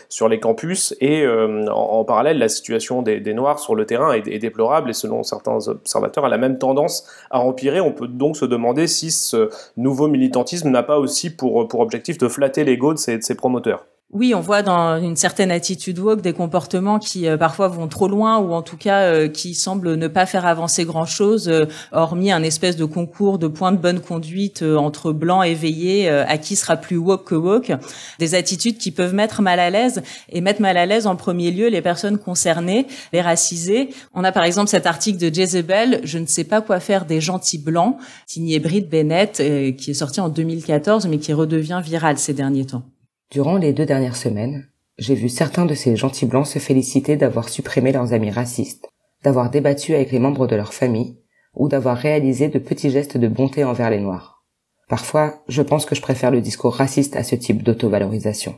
sur 0.10 0.30
les 0.30 0.40
campus, 0.40 0.96
et 1.02 1.26
en, 1.28 2.04
parallèle, 2.04 2.40
la 2.40 2.50
situation 2.50 3.02
des, 3.02 3.34
Noirs 3.34 3.60
sur 3.60 3.76
le 3.76 3.86
terrain 3.86 4.14
est, 4.14 4.28
est 4.28 4.40
déplorable, 4.40 4.90
et 4.90 4.94
selon 4.94 5.24
certains 5.24 5.68
observateurs, 5.68 6.27
elle 6.28 6.34
a 6.34 6.38
même 6.38 6.58
tendance 6.58 7.08
à 7.32 7.40
empirer. 7.40 7.82
On 7.82 7.92
peut 7.92 8.08
donc 8.08 8.38
se 8.38 8.46
demander 8.46 8.88
si 8.88 9.12
ce 9.12 9.50
nouveau 9.76 10.08
militantisme 10.08 10.70
n'a 10.70 10.84
pas 10.84 11.00
aussi 11.00 11.30
pour, 11.30 11.68
pour 11.68 11.80
objectif 11.80 12.18
de 12.18 12.28
flatter 12.28 12.64
l'ego 12.64 12.94
de 12.94 13.00
ses 13.00 13.36
promoteurs. 13.36 13.86
Oui, 14.14 14.34
on 14.34 14.40
voit 14.40 14.62
dans 14.62 15.04
une 15.04 15.18
certaine 15.18 15.52
attitude 15.52 16.00
woke 16.00 16.22
des 16.22 16.32
comportements 16.32 16.98
qui 16.98 17.28
euh, 17.28 17.36
parfois 17.36 17.68
vont 17.68 17.90
trop 17.90 18.08
loin 18.08 18.38
ou 18.38 18.54
en 18.54 18.62
tout 18.62 18.78
cas 18.78 19.02
euh, 19.02 19.28
qui 19.28 19.54
semblent 19.54 19.96
ne 19.96 20.08
pas 20.08 20.26
faire 20.26 20.46
avancer 20.46 20.86
grand-chose, 20.86 21.50
euh, 21.50 21.66
hormis 21.92 22.32
un 22.32 22.42
espèce 22.42 22.78
de 22.78 22.86
concours 22.86 23.38
de 23.38 23.48
points 23.48 23.74
de 23.74 23.78
bonne 23.78 24.00
conduite 24.00 24.64
entre 24.64 25.12
blancs 25.12 25.46
éveillés 25.46 26.08
à 26.08 26.38
qui 26.38 26.56
sera 26.56 26.78
plus 26.78 26.96
woke 26.96 27.26
que 27.26 27.36
woke. 27.36 27.74
Des 28.18 28.34
attitudes 28.34 28.78
qui 28.78 28.92
peuvent 28.92 29.14
mettre 29.14 29.42
mal 29.42 29.60
à 29.60 29.70
l'aise 29.70 30.02
et 30.30 30.40
mettre 30.40 30.62
mal 30.62 30.78
à 30.78 30.86
l'aise 30.86 31.06
en 31.06 31.18
premier 31.18 31.52
lieu 31.52 31.68
les 31.68 31.82
personnes 31.82 32.18
concernées, 32.18 32.88
les 33.12 33.22
racisés. 33.22 33.90
On 34.14 34.24
a 34.24 34.32
par 34.32 34.46
exemple 34.46 34.70
cet 34.70 34.86
article 34.86 35.20
de 35.20 35.34
Jezebel, 35.36 36.00
Je 36.06 36.18
ne 36.18 36.28
sais 36.28 36.46
pas 36.46 36.62
quoi 36.62 36.80
faire 36.80 37.04
des 37.04 37.20
gentils 37.20 37.60
blancs, 37.60 37.98
signé 38.26 38.60
Britt 38.60 38.90
Bennett, 38.90 39.44
qui 39.78 39.92
est 39.92 39.94
sorti 39.94 40.22
en 40.22 40.30
2014 40.30 41.08
mais 41.08 41.18
qui 41.18 41.34
redevient 41.34 41.82
viral 41.84 42.18
ces 42.18 42.34
derniers 42.34 42.66
temps. 42.66 42.84
Durant 43.30 43.58
les 43.58 43.74
deux 43.74 43.86
dernières 43.86 44.16
semaines, 44.16 44.70
j'ai 44.98 45.14
vu 45.14 45.28
certains 45.28 45.66
de 45.66 45.76
ces 45.76 45.98
gentils 45.98 46.26
blancs 46.26 46.48
se 46.48 46.60
féliciter 46.60 47.18
d'avoir 47.18 47.50
supprimé 47.50 47.92
leurs 47.92 48.14
amis 48.14 48.32
racistes, 48.32 48.90
d'avoir 49.24 49.50
débattu 49.50 49.94
avec 49.94 50.12
les 50.14 50.20
membres 50.20 50.48
de 50.48 50.56
leur 50.56 50.74
famille, 50.74 51.18
ou 51.54 51.68
d'avoir 51.68 51.98
réalisé 51.98 52.48
de 52.48 52.58
petits 52.58 52.90
gestes 52.90 53.18
de 53.18 53.28
bonté 53.28 53.66
envers 53.66 53.90
les 53.90 54.00
Noirs. 54.00 54.46
Parfois, 54.88 55.44
je 55.50 55.62
pense 55.62 55.86
que 55.86 55.96
je 55.96 56.02
préfère 56.02 56.32
le 56.32 56.40
discours 56.40 56.76
raciste 56.76 57.18
à 57.18 57.24
ce 57.24 57.36
type 57.36 57.64
d'autovalorisation. 57.64 58.56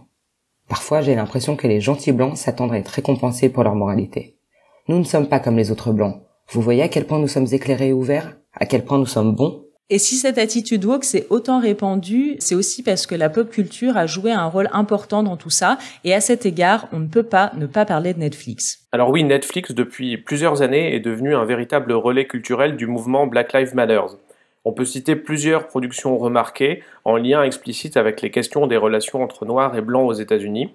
Parfois, 0.68 1.02
j'ai 1.02 1.16
l'impression 1.16 1.56
que 1.56 1.68
les 1.68 1.82
gentils 1.82 2.12
blancs 2.12 2.38
s'attendent 2.38 2.74
à 2.74 2.78
être 2.78 2.90
récompensés 2.90 3.50
pour 3.50 3.64
leur 3.64 3.74
moralité. 3.74 4.38
Nous 4.88 5.00
ne 5.00 5.04
sommes 5.04 5.30
pas 5.30 5.40
comme 5.40 5.58
les 5.58 5.72
autres 5.72 5.94
blancs. 5.94 6.22
Vous 6.52 6.62
voyez 6.62 6.84
à 6.84 6.90
quel 6.90 7.08
point 7.08 7.18
nous 7.18 7.28
sommes 7.28 7.48
éclairés 7.52 7.90
et 7.90 7.94
ouverts, 7.94 8.38
à 8.54 8.68
quel 8.68 8.86
point 8.86 9.00
nous 9.00 9.08
sommes 9.08 9.34
bons, 9.34 9.66
et 9.92 9.98
si 9.98 10.16
cette 10.18 10.38
attitude 10.38 10.86
woke 10.86 11.04
s'est 11.04 11.26
autant 11.32 11.60
répandue, 11.60 12.36
c'est 12.38 12.54
aussi 12.54 12.84
parce 12.84 13.08
que 13.08 13.16
la 13.16 13.28
pop 13.28 13.50
culture 13.50 13.98
a 13.98 14.06
joué 14.06 14.32
un 14.32 14.46
rôle 14.46 14.70
important 14.72 15.24
dans 15.24 15.36
tout 15.36 15.50
ça. 15.50 15.80
Et 16.04 16.14
à 16.14 16.22
cet 16.22 16.46
égard, 16.46 16.88
on 16.94 17.00
ne 17.00 17.08
peut 17.08 17.24
pas 17.24 17.52
ne 17.58 17.66
pas 17.66 17.86
parler 17.86 18.14
de 18.14 18.20
Netflix. 18.20 18.86
Alors 18.92 19.10
oui, 19.10 19.24
Netflix, 19.24 19.72
depuis 19.72 20.18
plusieurs 20.18 20.62
années, 20.62 20.94
est 20.94 21.00
devenu 21.00 21.34
un 21.34 21.44
véritable 21.44 21.92
relais 21.94 22.28
culturel 22.28 22.76
du 22.76 22.86
mouvement 22.86 23.26
Black 23.26 23.52
Lives 23.54 23.74
Matter. 23.74 24.02
On 24.64 24.74
peut 24.74 24.86
citer 24.86 25.16
plusieurs 25.16 25.66
productions 25.66 26.20
remarquées 26.20 26.84
en 27.04 27.18
lien 27.18 27.42
explicite 27.42 27.98
avec 27.98 28.22
les 28.22 28.30
questions 28.30 28.68
des 28.68 28.78
relations 28.78 29.24
entre 29.24 29.46
noirs 29.46 29.76
et 29.76 29.82
blancs 29.82 30.08
aux 30.08 30.14
États-Unis. 30.14 30.70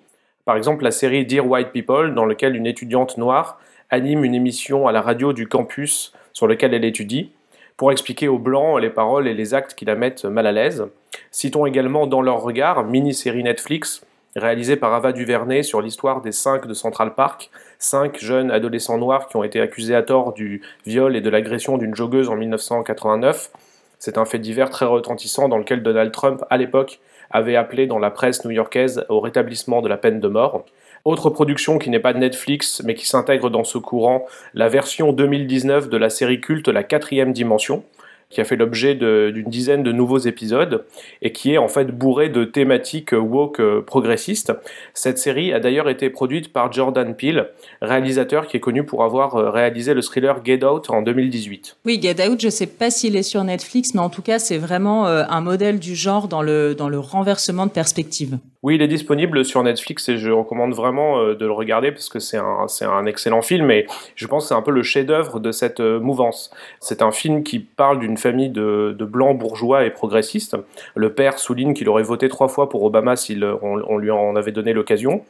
Par 0.44 0.56
exemple, 0.56 0.82
la 0.82 0.90
série 0.90 1.24
Dear 1.24 1.46
White 1.46 1.70
People, 1.70 2.14
dans 2.14 2.26
laquelle 2.26 2.56
une 2.56 2.66
étudiante 2.66 3.16
noire 3.16 3.60
anime 3.90 4.24
une 4.24 4.34
émission 4.34 4.88
à 4.88 4.92
la 4.92 5.02
radio 5.02 5.32
du 5.32 5.46
campus 5.46 6.12
sur 6.32 6.48
lequel 6.48 6.74
elle 6.74 6.84
étudie 6.84 7.30
pour 7.76 7.92
expliquer 7.92 8.28
aux 8.28 8.38
Blancs 8.38 8.80
les 8.80 8.90
paroles 8.90 9.26
et 9.28 9.34
les 9.34 9.54
actes 9.54 9.74
qui 9.74 9.84
la 9.84 9.96
mettent 9.96 10.24
mal 10.24 10.46
à 10.46 10.52
l'aise. 10.52 10.86
Citons 11.30 11.66
également 11.66 12.06
Dans 12.06 12.22
leur 12.22 12.40
regard, 12.42 12.84
mini-série 12.84 13.42
Netflix, 13.42 14.06
réalisée 14.36 14.76
par 14.76 14.92
Ava 14.94 15.12
DuVernay 15.12 15.62
sur 15.62 15.80
l'histoire 15.80 16.20
des 16.20 16.32
cinq 16.32 16.66
de 16.66 16.74
Central 16.74 17.14
Park, 17.14 17.50
cinq 17.78 18.18
jeunes 18.18 18.50
adolescents 18.50 18.98
noirs 18.98 19.28
qui 19.28 19.36
ont 19.36 19.44
été 19.44 19.60
accusés 19.60 19.94
à 19.94 20.02
tort 20.02 20.32
du 20.32 20.62
viol 20.86 21.16
et 21.16 21.20
de 21.20 21.30
l'agression 21.30 21.78
d'une 21.78 21.94
joggeuse 21.94 22.28
en 22.28 22.36
1989. 22.36 23.50
C'est 23.98 24.18
un 24.18 24.24
fait 24.24 24.38
divers 24.38 24.70
très 24.70 24.86
retentissant 24.86 25.48
dans 25.48 25.58
lequel 25.58 25.82
Donald 25.82 26.12
Trump, 26.12 26.44
à 26.50 26.56
l'époque, 26.56 27.00
avait 27.30 27.56
appelé 27.56 27.86
dans 27.86 27.98
la 27.98 28.10
presse 28.10 28.44
new-yorkaise 28.44 29.04
au 29.08 29.20
rétablissement 29.20 29.82
de 29.82 29.88
la 29.88 29.96
peine 29.96 30.20
de 30.20 30.28
mort. 30.28 30.64
Autre 31.04 31.28
production 31.28 31.78
qui 31.78 31.90
n'est 31.90 32.00
pas 32.00 32.14
de 32.14 32.18
Netflix, 32.18 32.80
mais 32.82 32.94
qui 32.94 33.06
s'intègre 33.06 33.50
dans 33.50 33.64
ce 33.64 33.76
courant, 33.76 34.24
la 34.54 34.70
version 34.70 35.12
2019 35.12 35.90
de 35.90 35.96
la 35.98 36.08
série 36.08 36.40
culte 36.40 36.68
La 36.68 36.82
quatrième 36.82 37.34
dimension, 37.34 37.84
qui 38.30 38.40
a 38.40 38.44
fait 38.44 38.56
l'objet 38.56 38.94
d'une 38.94 39.48
dizaine 39.48 39.82
de 39.82 39.92
nouveaux 39.92 40.18
épisodes 40.18 40.84
et 41.22 41.32
qui 41.32 41.52
est 41.52 41.58
en 41.58 41.68
fait 41.68 41.86
bourré 41.86 42.28
de 42.28 42.44
thématiques 42.44 43.12
woke 43.12 43.60
euh, 43.60 43.82
progressistes. 43.82 44.52
Cette 44.92 45.18
série 45.18 45.52
a 45.52 45.60
d'ailleurs 45.60 45.88
été 45.88 46.10
produite 46.10 46.52
par 46.52 46.72
Jordan 46.72 47.14
Peele, 47.14 47.48
réalisateur 47.80 48.46
qui 48.46 48.56
est 48.56 48.60
connu 48.60 48.84
pour 48.84 49.04
avoir 49.04 49.36
euh, 49.36 49.50
réalisé 49.50 49.94
le 49.94 50.02
thriller 50.02 50.44
Get 50.44 50.64
Out 50.64 50.90
en 50.90 51.02
2018. 51.02 51.76
Oui, 51.84 52.00
Get 52.00 52.26
Out, 52.26 52.40
je 52.40 52.46
ne 52.46 52.50
sais 52.50 52.66
pas 52.66 52.90
s'il 52.90 53.16
est 53.16 53.22
sur 53.22 53.44
Netflix, 53.44 53.94
mais 53.94 54.00
en 54.00 54.10
tout 54.10 54.22
cas, 54.22 54.38
c'est 54.38 54.58
vraiment 54.58 55.06
euh, 55.06 55.24
un 55.28 55.40
modèle 55.40 55.78
du 55.78 55.94
genre 55.94 56.28
dans 56.28 56.42
le, 56.42 56.74
dans 56.74 56.88
le 56.88 56.98
renversement 56.98 57.66
de 57.66 57.70
perspective. 57.70 58.38
Oui, 58.62 58.76
il 58.76 58.82
est 58.82 58.88
disponible 58.88 59.44
sur 59.44 59.62
Netflix 59.62 60.08
et 60.08 60.16
je 60.16 60.30
recommande 60.30 60.72
vraiment 60.72 61.22
de 61.22 61.44
le 61.44 61.52
regarder 61.52 61.92
parce 61.92 62.08
que 62.08 62.18
c'est 62.18 62.38
un, 62.38 62.66
un 62.80 63.04
excellent 63.04 63.42
film 63.42 63.70
et 63.70 63.86
je 64.14 64.26
pense 64.26 64.44
que 64.44 64.48
c'est 64.48 64.54
un 64.54 64.62
peu 64.62 64.70
le 64.70 64.82
chef-d'œuvre 64.82 65.38
de 65.38 65.52
cette 65.52 65.80
mouvance. 65.80 66.50
C'est 66.80 67.02
un 67.02 67.12
film 67.12 67.42
qui 67.42 67.58
parle 67.58 67.98
d'une 67.98 68.13
famille 68.16 68.50
de, 68.50 68.96
blancs 69.00 69.38
bourgeois 69.38 69.84
et 69.84 69.90
progressistes. 69.90 70.56
Le 70.94 71.12
père 71.12 71.38
souligne 71.38 71.74
qu'il 71.74 71.88
aurait 71.88 72.02
voté 72.02 72.28
trois 72.28 72.48
fois 72.48 72.68
pour 72.68 72.82
Obama 72.84 73.16
s'il 73.16 73.44
on, 73.44 73.98
lui 73.98 74.10
en 74.10 74.36
avait 74.36 74.52
donné 74.52 74.72
l'occasion. 74.72 75.22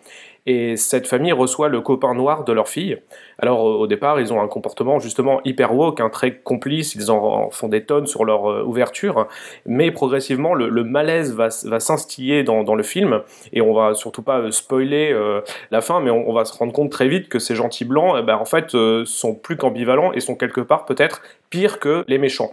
Et 0.47 0.76
cette 0.76 1.07
famille 1.07 1.33
reçoit 1.33 1.69
le 1.69 1.81
copain 1.81 2.14
noir 2.14 2.45
de 2.45 2.53
leur 2.53 2.69
fille. 2.69 2.99
Alors 3.38 3.64
au 3.64 3.87
départ, 3.87 4.21
ils 4.21 4.33
ont 4.33 4.43
un 4.43 4.49
comportement 4.49 4.99
justement 4.99 5.41
hyper 5.45 5.75
woke, 5.75 6.00
un 6.00 6.11
très 6.11 6.37
complice, 6.37 6.95
ils 6.95 7.11
en 7.11 7.50
font 7.50 7.69
des 7.69 7.85
tonnes 7.85 8.07
sur 8.07 8.26
leur 8.26 8.50
euh, 8.50 8.62
ouverture, 8.62 9.26
mais 9.64 9.91
progressivement 9.91 10.55
le, 10.55 10.85
malaise 10.85 11.35
va, 11.35 11.50
s'instiller 11.50 12.43
dans, 12.45 12.75
le 12.75 12.83
film, 12.83 13.23
et 13.53 13.62
on 13.62 13.73
va 13.73 13.95
surtout 13.95 14.23
pas 14.23 14.38
euh, 14.38 14.50
spoiler 14.50 15.11
euh, 15.12 15.41
la 15.71 15.81
fin, 15.81 16.00
mais 16.00 16.11
on, 16.11 16.33
va 16.33 16.45
se 16.45 16.57
rendre 16.57 16.73
compte 16.73 16.91
très 16.91 17.09
vite 17.09 17.29
que 17.29 17.38
ces 17.38 17.55
gentils 17.55 17.85
blancs, 17.85 18.17
eh 18.19 18.23
ben, 18.23 18.37
en 18.37 18.45
fait, 18.45 18.76
sont 19.05 19.35
plus 19.35 19.57
qu'ambivalents 19.57 20.12
et 20.12 20.21
sont 20.21 20.35
quelque 20.35 20.61
part 20.61 20.85
peut-être 20.85 21.23
pires 21.49 21.79
que 21.79 22.05
les 22.07 22.19
méchants. 22.19 22.53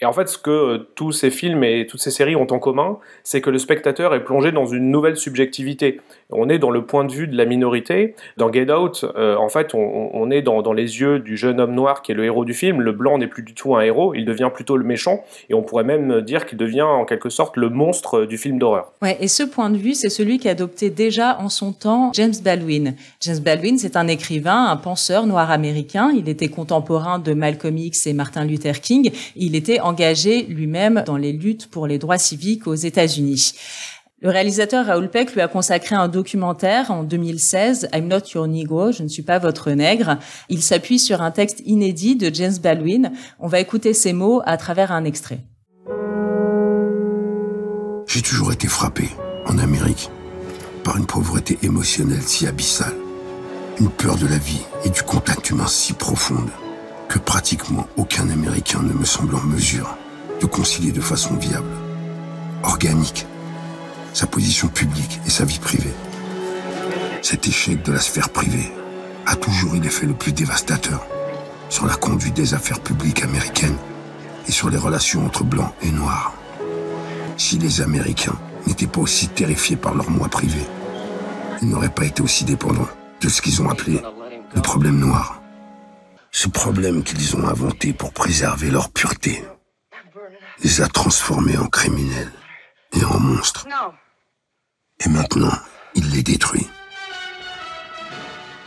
Et 0.00 0.04
en 0.04 0.12
fait, 0.12 0.28
ce 0.28 0.38
que 0.38 0.50
euh, 0.50 0.78
tous 0.94 1.10
ces 1.10 1.30
films 1.30 1.64
et 1.64 1.84
toutes 1.88 2.00
ces 2.00 2.12
séries 2.12 2.36
ont 2.36 2.46
en 2.52 2.60
commun, 2.60 2.98
c'est 3.24 3.40
que 3.40 3.50
le 3.50 3.58
spectateur 3.58 4.14
est 4.14 4.22
plongé 4.22 4.52
dans 4.52 4.66
une 4.66 4.92
nouvelle 4.92 5.16
subjectivité. 5.16 6.00
On 6.30 6.48
est 6.48 6.58
dans 6.58 6.70
le 6.70 6.86
point 6.86 7.04
de 7.04 7.12
vue 7.12 7.26
de 7.26 7.36
la 7.36 7.44
minorité. 7.46 8.14
Dans 8.36 8.52
Get 8.52 8.70
Out, 8.70 9.04
euh, 9.16 9.34
en 9.34 9.48
fait, 9.48 9.74
on, 9.74 10.30
est 10.30 10.42
dans, 10.42 10.72
les 10.72 11.00
yeux 11.00 11.18
du 11.18 11.36
jeune 11.36 11.58
homme 11.58 11.74
noir 11.74 12.02
qui 12.02 12.12
est 12.12 12.14
le 12.14 12.24
héros 12.24 12.44
du 12.44 12.54
film. 12.54 12.80
Le 12.80 12.92
blanc 12.92 13.18
n'est 13.18 13.26
plus 13.26 13.42
du 13.42 13.54
tout 13.54 13.74
un 13.74 13.80
héros, 13.80 14.14
il 14.14 14.24
devient 14.24 14.50
plutôt 14.54 14.76
le 14.76 14.84
méchant. 14.84 15.24
Et 15.50 15.54
on 15.54 15.62
pourrait 15.62 15.84
même 15.84 16.20
dire 16.20 16.46
qu'il 16.46 16.58
devient 16.58 16.82
en 16.82 17.04
quelque 17.04 17.30
sorte 17.30 17.56
le 17.56 17.68
monstre 17.68 18.24
du 18.24 18.38
film 18.38 18.58
d'horreur. 18.58 18.92
Ouais, 19.02 19.16
et 19.20 19.26
ce 19.26 19.42
point 19.42 19.70
de 19.70 19.78
vue, 19.78 19.94
c'est 19.94 20.10
celui 20.10 20.38
qui 20.38 20.48
adopté 20.48 20.90
déjà 20.90 21.38
en 21.40 21.48
son 21.48 21.72
temps 21.72 22.12
James 22.14 22.34
Baldwin. 22.44 22.94
James 23.20 23.38
Baldwin, 23.38 23.78
c'est 23.78 23.96
un 23.96 24.06
écrivain, 24.06 24.66
un 24.66 24.76
penseur 24.76 25.26
noir 25.26 25.50
américain. 25.50 26.12
Il 26.14 26.28
était 26.28 26.48
contemporain 26.48 27.18
de 27.18 27.32
Malcolm 27.32 27.76
X 27.76 28.06
et 28.06 28.12
Martin 28.12 28.44
Luther 28.44 28.80
King. 28.80 29.10
Il 29.34 29.56
était 29.56 29.80
engagé 29.88 30.42
lui-même 30.44 31.02
dans 31.06 31.16
les 31.16 31.32
luttes 31.32 31.68
pour 31.68 31.86
les 31.86 31.98
droits 31.98 32.18
civiques 32.18 32.66
aux 32.66 32.74
États-Unis. 32.74 33.54
Le 34.20 34.30
réalisateur 34.30 34.86
Raoul 34.86 35.10
Peck 35.10 35.32
lui 35.34 35.40
a 35.40 35.48
consacré 35.48 35.94
un 35.94 36.08
documentaire 36.08 36.90
en 36.90 37.04
2016, 37.04 37.88
I'm 37.94 38.08
Not 38.08 38.30
Your 38.34 38.48
Negro, 38.48 38.90
je 38.90 39.04
ne 39.04 39.08
suis 39.08 39.22
pas 39.22 39.38
votre 39.38 39.70
nègre. 39.70 40.18
Il 40.48 40.60
s'appuie 40.60 40.98
sur 40.98 41.22
un 41.22 41.30
texte 41.30 41.62
inédit 41.64 42.16
de 42.16 42.34
James 42.34 42.56
Baldwin. 42.60 43.12
On 43.38 43.46
va 43.46 43.60
écouter 43.60 43.94
ces 43.94 44.12
mots 44.12 44.42
à 44.44 44.56
travers 44.56 44.90
un 44.90 45.04
extrait. 45.04 45.40
J'ai 48.08 48.22
toujours 48.22 48.52
été 48.52 48.66
frappé, 48.66 49.08
en 49.46 49.56
Amérique, 49.58 50.10
par 50.82 50.96
une 50.96 51.06
pauvreté 51.06 51.56
émotionnelle 51.62 52.22
si 52.22 52.46
abyssale, 52.48 52.96
une 53.78 53.90
peur 53.90 54.16
de 54.16 54.26
la 54.26 54.38
vie 54.38 54.62
et 54.84 54.90
du 54.90 55.02
contact 55.02 55.50
humain 55.50 55.68
si 55.68 55.92
profonde 55.92 56.50
que 57.08 57.18
pratiquement 57.18 57.88
aucun 57.96 58.28
Américain 58.28 58.82
ne 58.82 58.92
me 58.92 59.04
semble 59.04 59.34
en 59.34 59.42
mesure 59.42 59.96
de 60.40 60.46
concilier 60.46 60.92
de 60.92 61.00
façon 61.00 61.34
viable, 61.36 61.70
organique, 62.62 63.26
sa 64.12 64.26
position 64.26 64.68
publique 64.68 65.20
et 65.26 65.30
sa 65.30 65.44
vie 65.44 65.58
privée. 65.58 65.94
Cet 67.22 67.46
échec 67.48 67.82
de 67.82 67.92
la 67.92 68.00
sphère 68.00 68.28
privée 68.28 68.72
a 69.26 69.36
toujours 69.36 69.74
eu 69.74 69.80
l'effet 69.80 70.06
le 70.06 70.14
plus 70.14 70.32
dévastateur 70.32 71.06
sur 71.68 71.86
la 71.86 71.96
conduite 71.96 72.34
des 72.34 72.54
affaires 72.54 72.80
publiques 72.80 73.22
américaines 73.22 73.76
et 74.46 74.52
sur 74.52 74.70
les 74.70 74.78
relations 74.78 75.24
entre 75.26 75.44
blancs 75.44 75.72
et 75.82 75.90
noirs. 75.90 76.32
Si 77.36 77.58
les 77.58 77.80
Américains 77.80 78.38
n'étaient 78.66 78.86
pas 78.86 79.00
aussi 79.00 79.28
terrifiés 79.28 79.76
par 79.76 79.94
leur 79.94 80.10
moi 80.10 80.28
privé, 80.28 80.60
ils 81.62 81.68
n'auraient 81.68 81.88
pas 81.88 82.04
été 82.04 82.22
aussi 82.22 82.44
dépendants 82.44 82.88
de 83.20 83.28
ce 83.28 83.42
qu'ils 83.42 83.60
ont 83.62 83.68
appelé 83.68 84.00
le 84.54 84.60
problème 84.62 84.98
noir. 84.98 85.37
Ce 86.30 86.48
problème 86.48 87.02
qu'ils 87.02 87.36
ont 87.36 87.46
inventé 87.46 87.92
pour 87.92 88.12
préserver 88.12 88.70
leur 88.70 88.90
pureté 88.90 89.42
les 90.62 90.80
a 90.80 90.88
transformés 90.88 91.56
en 91.56 91.66
criminels 91.66 92.32
et 92.96 93.04
en 93.04 93.20
monstres. 93.20 93.66
Et 95.04 95.08
maintenant, 95.08 95.52
il 95.94 96.10
les 96.10 96.22
détruit. 96.22 96.66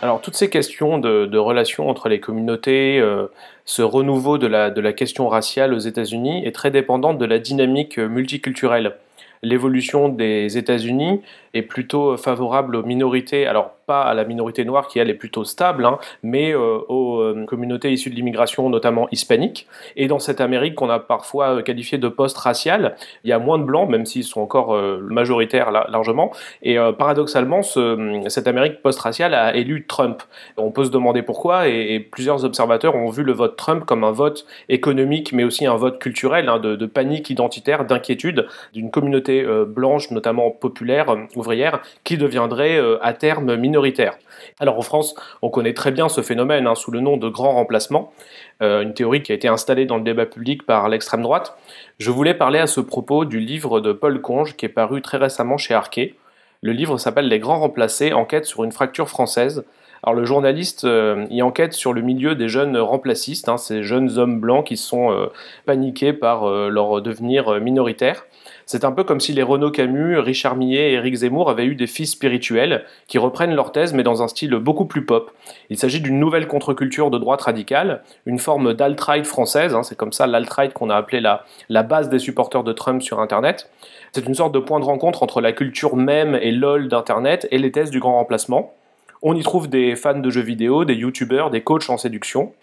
Alors 0.01 0.21
toutes 0.21 0.35
ces 0.35 0.49
questions 0.49 0.97
de, 0.97 1.37
relations 1.37 1.89
entre 1.89 2.09
les 2.09 2.19
communautés, 2.19 2.99
euh, 2.99 3.27
ce 3.65 3.81
renouveau 3.81 4.37
de 4.37 4.47
la, 4.47 4.71
de 4.71 4.81
la 4.81 4.93
question 4.93 5.27
raciale 5.27 5.73
aux 5.73 5.79
États-Unis 5.79 6.43
est 6.45 6.55
très 6.55 6.71
dépendante 6.71 7.19
de 7.19 7.25
la 7.25 7.37
dynamique 7.37 7.99
multiculturelle. 7.99 8.95
L'évolution 9.43 10.09
des 10.09 10.57
États-Unis 10.57 11.21
est 11.53 11.61
plutôt 11.61 12.17
favorable 12.17 12.75
aux 12.75 12.83
minorités, 12.83 13.47
alors 13.47 13.75
pas 13.85 14.03
à 14.03 14.13
la 14.13 14.23
minorité 14.23 14.63
noire 14.65 14.87
qui 14.87 14.99
elle 14.99 15.09
est 15.09 15.15
plutôt 15.15 15.43
stable, 15.43 15.85
hein, 15.85 15.99
mais 16.23 16.53
euh, 16.53 16.79
aux 16.87 17.19
euh, 17.21 17.45
communautés 17.45 17.91
issues 17.91 18.09
de 18.09 18.15
l'immigration, 18.15 18.69
notamment 18.69 19.07
hispanique. 19.11 19.67
Et 19.95 20.07
dans 20.07 20.19
cette 20.19 20.41
Amérique 20.41 20.75
qu'on 20.75 20.89
a 20.89 20.99
parfois 20.99 21.57
euh, 21.57 21.61
qualifiée 21.61 21.97
de 21.97 22.07
post-raciale, 22.07 22.95
il 23.23 23.29
y 23.29 23.33
a 23.33 23.39
moins 23.39 23.57
de 23.57 23.63
blancs, 23.63 23.89
même 23.89 24.05
s'ils 24.05 24.23
sont 24.23 24.41
encore 24.41 24.75
majoritaires 25.01 25.71
largement. 25.71 26.31
Et 26.61 26.77
paradoxalement, 26.97 27.61
ce, 27.61 28.21
cette 28.27 28.47
Amérique 28.47 28.81
post-raciale 28.81 29.33
a 29.33 29.55
élu 29.55 29.85
Trump. 29.85 30.23
On 30.57 30.71
peut 30.71 30.85
se 30.85 30.89
demander 30.89 31.21
pourquoi, 31.21 31.67
et, 31.67 31.99
plusieurs 31.99 32.45
observateurs 32.45 32.95
ont 32.95 33.09
vu 33.09 33.23
le 33.23 33.33
vote 33.33 33.55
Trump 33.55 33.85
comme 33.85 34.03
un 34.03 34.11
vote 34.11 34.45
économique, 34.69 35.33
mais 35.33 35.43
aussi 35.43 35.65
un 35.65 35.75
vote 35.75 35.99
culturel, 35.99 36.49
hein, 36.49 36.59
de, 36.59 36.75
de, 36.75 36.85
panique 36.85 37.29
identitaire, 37.29 37.85
d'inquiétude 37.85 38.47
d'une 38.73 38.91
communauté 38.91 39.45
blanche, 39.67 40.11
notamment 40.11 40.51
populaire, 40.51 41.15
ouvrière, 41.41 41.81
qui 42.03 42.17
deviendrait 42.17 42.79
à 43.01 43.13
terme 43.13 43.55
minoritaire 43.55 44.17
alors 44.59 44.77
en 44.77 44.81
France, 44.81 45.15
on 45.41 45.49
connaît 45.49 45.73
très 45.73 45.91
bien 45.91 46.09
ce 46.09 46.21
phénomène 46.21 46.67
hein, 46.67 46.75
sous 46.75 46.91
le 46.91 46.99
nom 46.99 47.17
de 47.17 47.29
grand 47.29 47.53
remplacement, 47.53 48.13
euh, 48.61 48.81
une 48.81 48.93
théorie 48.93 49.23
qui 49.23 49.31
a 49.31 49.35
été 49.35 49.47
installée 49.47 49.85
dans 49.85 49.97
le 49.97 50.03
débat 50.03 50.25
public 50.25 50.65
par 50.65 50.89
l'extrême 50.89 51.21
droite. 51.21 51.57
Je 51.99 52.11
voulais 52.11 52.33
parler 52.33 52.59
à 52.59 52.67
ce 52.67 52.81
propos 52.81 53.25
du 53.25 53.39
livre 53.39 53.79
de 53.79 53.91
Paul 53.91 54.21
Conge 54.21 54.55
qui 54.55 54.65
est 54.65 54.69
paru 54.69 55.01
très 55.01 55.17
récemment 55.17 55.57
chez 55.57 55.73
Arquet. 55.73 56.15
Le 56.61 56.73
livre 56.73 56.97
s'appelle 56.97 57.27
Les 57.27 57.39
grands 57.39 57.59
remplacés, 57.59 58.13
enquête 58.13 58.45
sur 58.45 58.63
une 58.63 58.71
fracture 58.71 59.09
française. 59.09 59.65
Alors 60.03 60.15
le 60.15 60.25
journaliste 60.25 60.83
euh, 60.83 61.25
y 61.29 61.41
enquête 61.41 61.73
sur 61.73 61.93
le 61.93 62.01
milieu 62.01 62.35
des 62.35 62.49
jeunes 62.49 62.77
remplacistes, 62.77 63.49
hein, 63.49 63.57
ces 63.57 63.83
jeunes 63.83 64.17
hommes 64.17 64.39
blancs 64.39 64.65
qui 64.65 64.77
sont 64.77 65.11
euh, 65.11 65.27
paniqués 65.65 66.13
par 66.13 66.47
leur 66.47 67.01
devenir 67.01 67.59
minoritaire. 67.59 68.25
C'est 68.71 68.85
un 68.85 68.93
peu 68.93 69.03
comme 69.03 69.19
si 69.19 69.33
les 69.33 69.43
Renaud 69.43 69.69
Camus, 69.69 70.17
Richard 70.19 70.55
Millet 70.55 70.91
et 70.91 70.93
Éric 70.93 71.15
Zemmour 71.15 71.49
avaient 71.49 71.65
eu 71.65 71.75
des 71.75 71.87
fils 71.87 72.11
spirituels 72.11 72.85
qui 73.07 73.17
reprennent 73.17 73.53
leur 73.53 73.73
thèse 73.73 73.93
mais 73.93 74.01
dans 74.01 74.23
un 74.23 74.29
style 74.29 74.51
beaucoup 74.51 74.85
plus 74.85 75.05
pop. 75.05 75.29
Il 75.69 75.77
s'agit 75.77 75.99
d'une 75.99 76.17
nouvelle 76.17 76.47
contre-culture 76.47 77.11
de 77.11 77.17
droite 77.17 77.41
radicale, 77.41 78.01
une 78.25 78.39
forme 78.39 78.73
d'alt-right 78.73 79.25
française, 79.25 79.75
hein, 79.75 79.83
c'est 79.83 79.97
comme 79.97 80.13
ça 80.13 80.25
l'alt-right 80.25 80.71
qu'on 80.71 80.89
a 80.89 80.95
appelé 80.95 81.19
la, 81.19 81.43
la 81.67 81.83
base 81.83 82.07
des 82.07 82.17
supporters 82.17 82.63
de 82.63 82.71
Trump 82.71 83.01
sur 83.01 83.19
Internet. 83.19 83.69
C'est 84.13 84.25
une 84.25 84.35
sorte 84.35 84.53
de 84.53 84.59
point 84.59 84.79
de 84.79 84.85
rencontre 84.85 85.21
entre 85.21 85.41
la 85.41 85.51
culture 85.51 85.97
même 85.97 86.39
et 86.41 86.53
lol 86.53 86.87
d'Internet 86.87 87.49
et 87.51 87.57
les 87.57 87.73
thèses 87.73 87.91
du 87.91 87.99
grand 87.99 88.13
remplacement. 88.13 88.73
On 89.21 89.35
y 89.35 89.43
trouve 89.43 89.67
des 89.67 89.97
fans 89.97 90.17
de 90.17 90.29
jeux 90.29 90.41
vidéo, 90.41 90.85
des 90.85 90.95
youtubeurs, 90.95 91.51
des 91.51 91.61
coachs 91.61 91.89
en 91.89 91.97
séduction. 91.97 92.53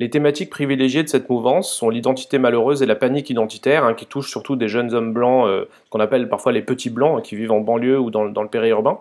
Les 0.00 0.08
thématiques 0.08 0.48
privilégiées 0.48 1.02
de 1.02 1.10
cette 1.10 1.28
mouvance 1.28 1.70
sont 1.70 1.90
l'identité 1.90 2.38
malheureuse 2.38 2.82
et 2.82 2.86
la 2.86 2.96
panique 2.96 3.28
identitaire, 3.28 3.84
hein, 3.84 3.92
qui 3.92 4.06
touchent 4.06 4.30
surtout 4.30 4.56
des 4.56 4.66
jeunes 4.66 4.94
hommes 4.94 5.12
blancs, 5.12 5.46
euh, 5.46 5.66
qu'on 5.90 6.00
appelle 6.00 6.26
parfois 6.30 6.52
les 6.52 6.62
petits 6.62 6.88
blancs, 6.88 7.18
hein, 7.18 7.20
qui 7.22 7.36
vivent 7.36 7.52
en 7.52 7.60
banlieue 7.60 8.00
ou 8.00 8.10
dans, 8.10 8.24
le 8.24 8.48
périurbain. 8.48 9.00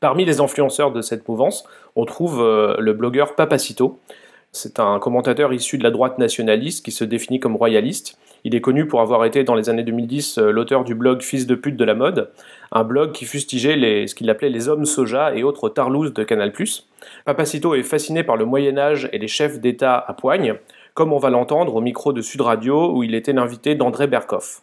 Parmi 0.00 0.24
les 0.24 0.40
influenceurs 0.40 0.90
de 0.90 1.02
cette 1.02 1.28
mouvance, 1.28 1.62
on 1.94 2.04
trouve 2.04 2.40
euh, 2.40 2.74
le 2.80 2.92
blogueur 2.94 3.36
Papacito. 3.36 4.00
C'est 4.50 4.80
un 4.80 4.98
commentateur 4.98 5.52
issu 5.52 5.78
de 5.78 5.84
la 5.84 5.92
droite 5.92 6.18
nationaliste 6.18 6.84
qui 6.84 6.90
se 6.90 7.04
définit 7.04 7.38
comme 7.38 7.54
royaliste. 7.54 8.18
Il 8.44 8.54
est 8.54 8.60
connu 8.60 8.86
pour 8.86 9.00
avoir 9.00 9.24
été 9.24 9.44
dans 9.44 9.54
les 9.54 9.68
années 9.68 9.82
2010 9.82 10.38
euh, 10.38 10.50
l'auteur 10.50 10.84
du 10.84 10.94
blog 10.94 11.22
Fils 11.22 11.46
de 11.46 11.54
pute 11.54 11.76
de 11.76 11.84
la 11.84 11.94
mode, 11.94 12.30
un 12.72 12.84
blog 12.84 13.12
qui 13.12 13.24
fustigeait 13.24 13.76
les, 13.76 14.06
ce 14.06 14.14
qu'il 14.14 14.30
appelait 14.30 14.48
les 14.48 14.68
hommes 14.68 14.84
soja 14.84 15.34
et 15.34 15.42
autres 15.42 15.68
tarlouses 15.68 16.14
de 16.14 16.22
Canal+. 16.24 16.52
Papacito 17.24 17.74
est 17.74 17.82
fasciné 17.82 18.22
par 18.22 18.36
le 18.36 18.44
Moyen 18.44 18.78
Âge 18.78 19.08
et 19.12 19.18
les 19.18 19.28
chefs 19.28 19.60
d'État 19.60 19.96
à 20.06 20.12
poigne. 20.14 20.54
comme 20.94 21.12
on 21.12 21.18
va 21.18 21.30
l'entendre 21.30 21.74
au 21.76 21.80
micro 21.80 22.12
de 22.12 22.20
Sud 22.20 22.40
Radio 22.40 22.92
où 22.96 23.02
il 23.02 23.14
était 23.14 23.32
l'invité 23.32 23.74
d'André 23.74 24.06
Berkoff. 24.06 24.62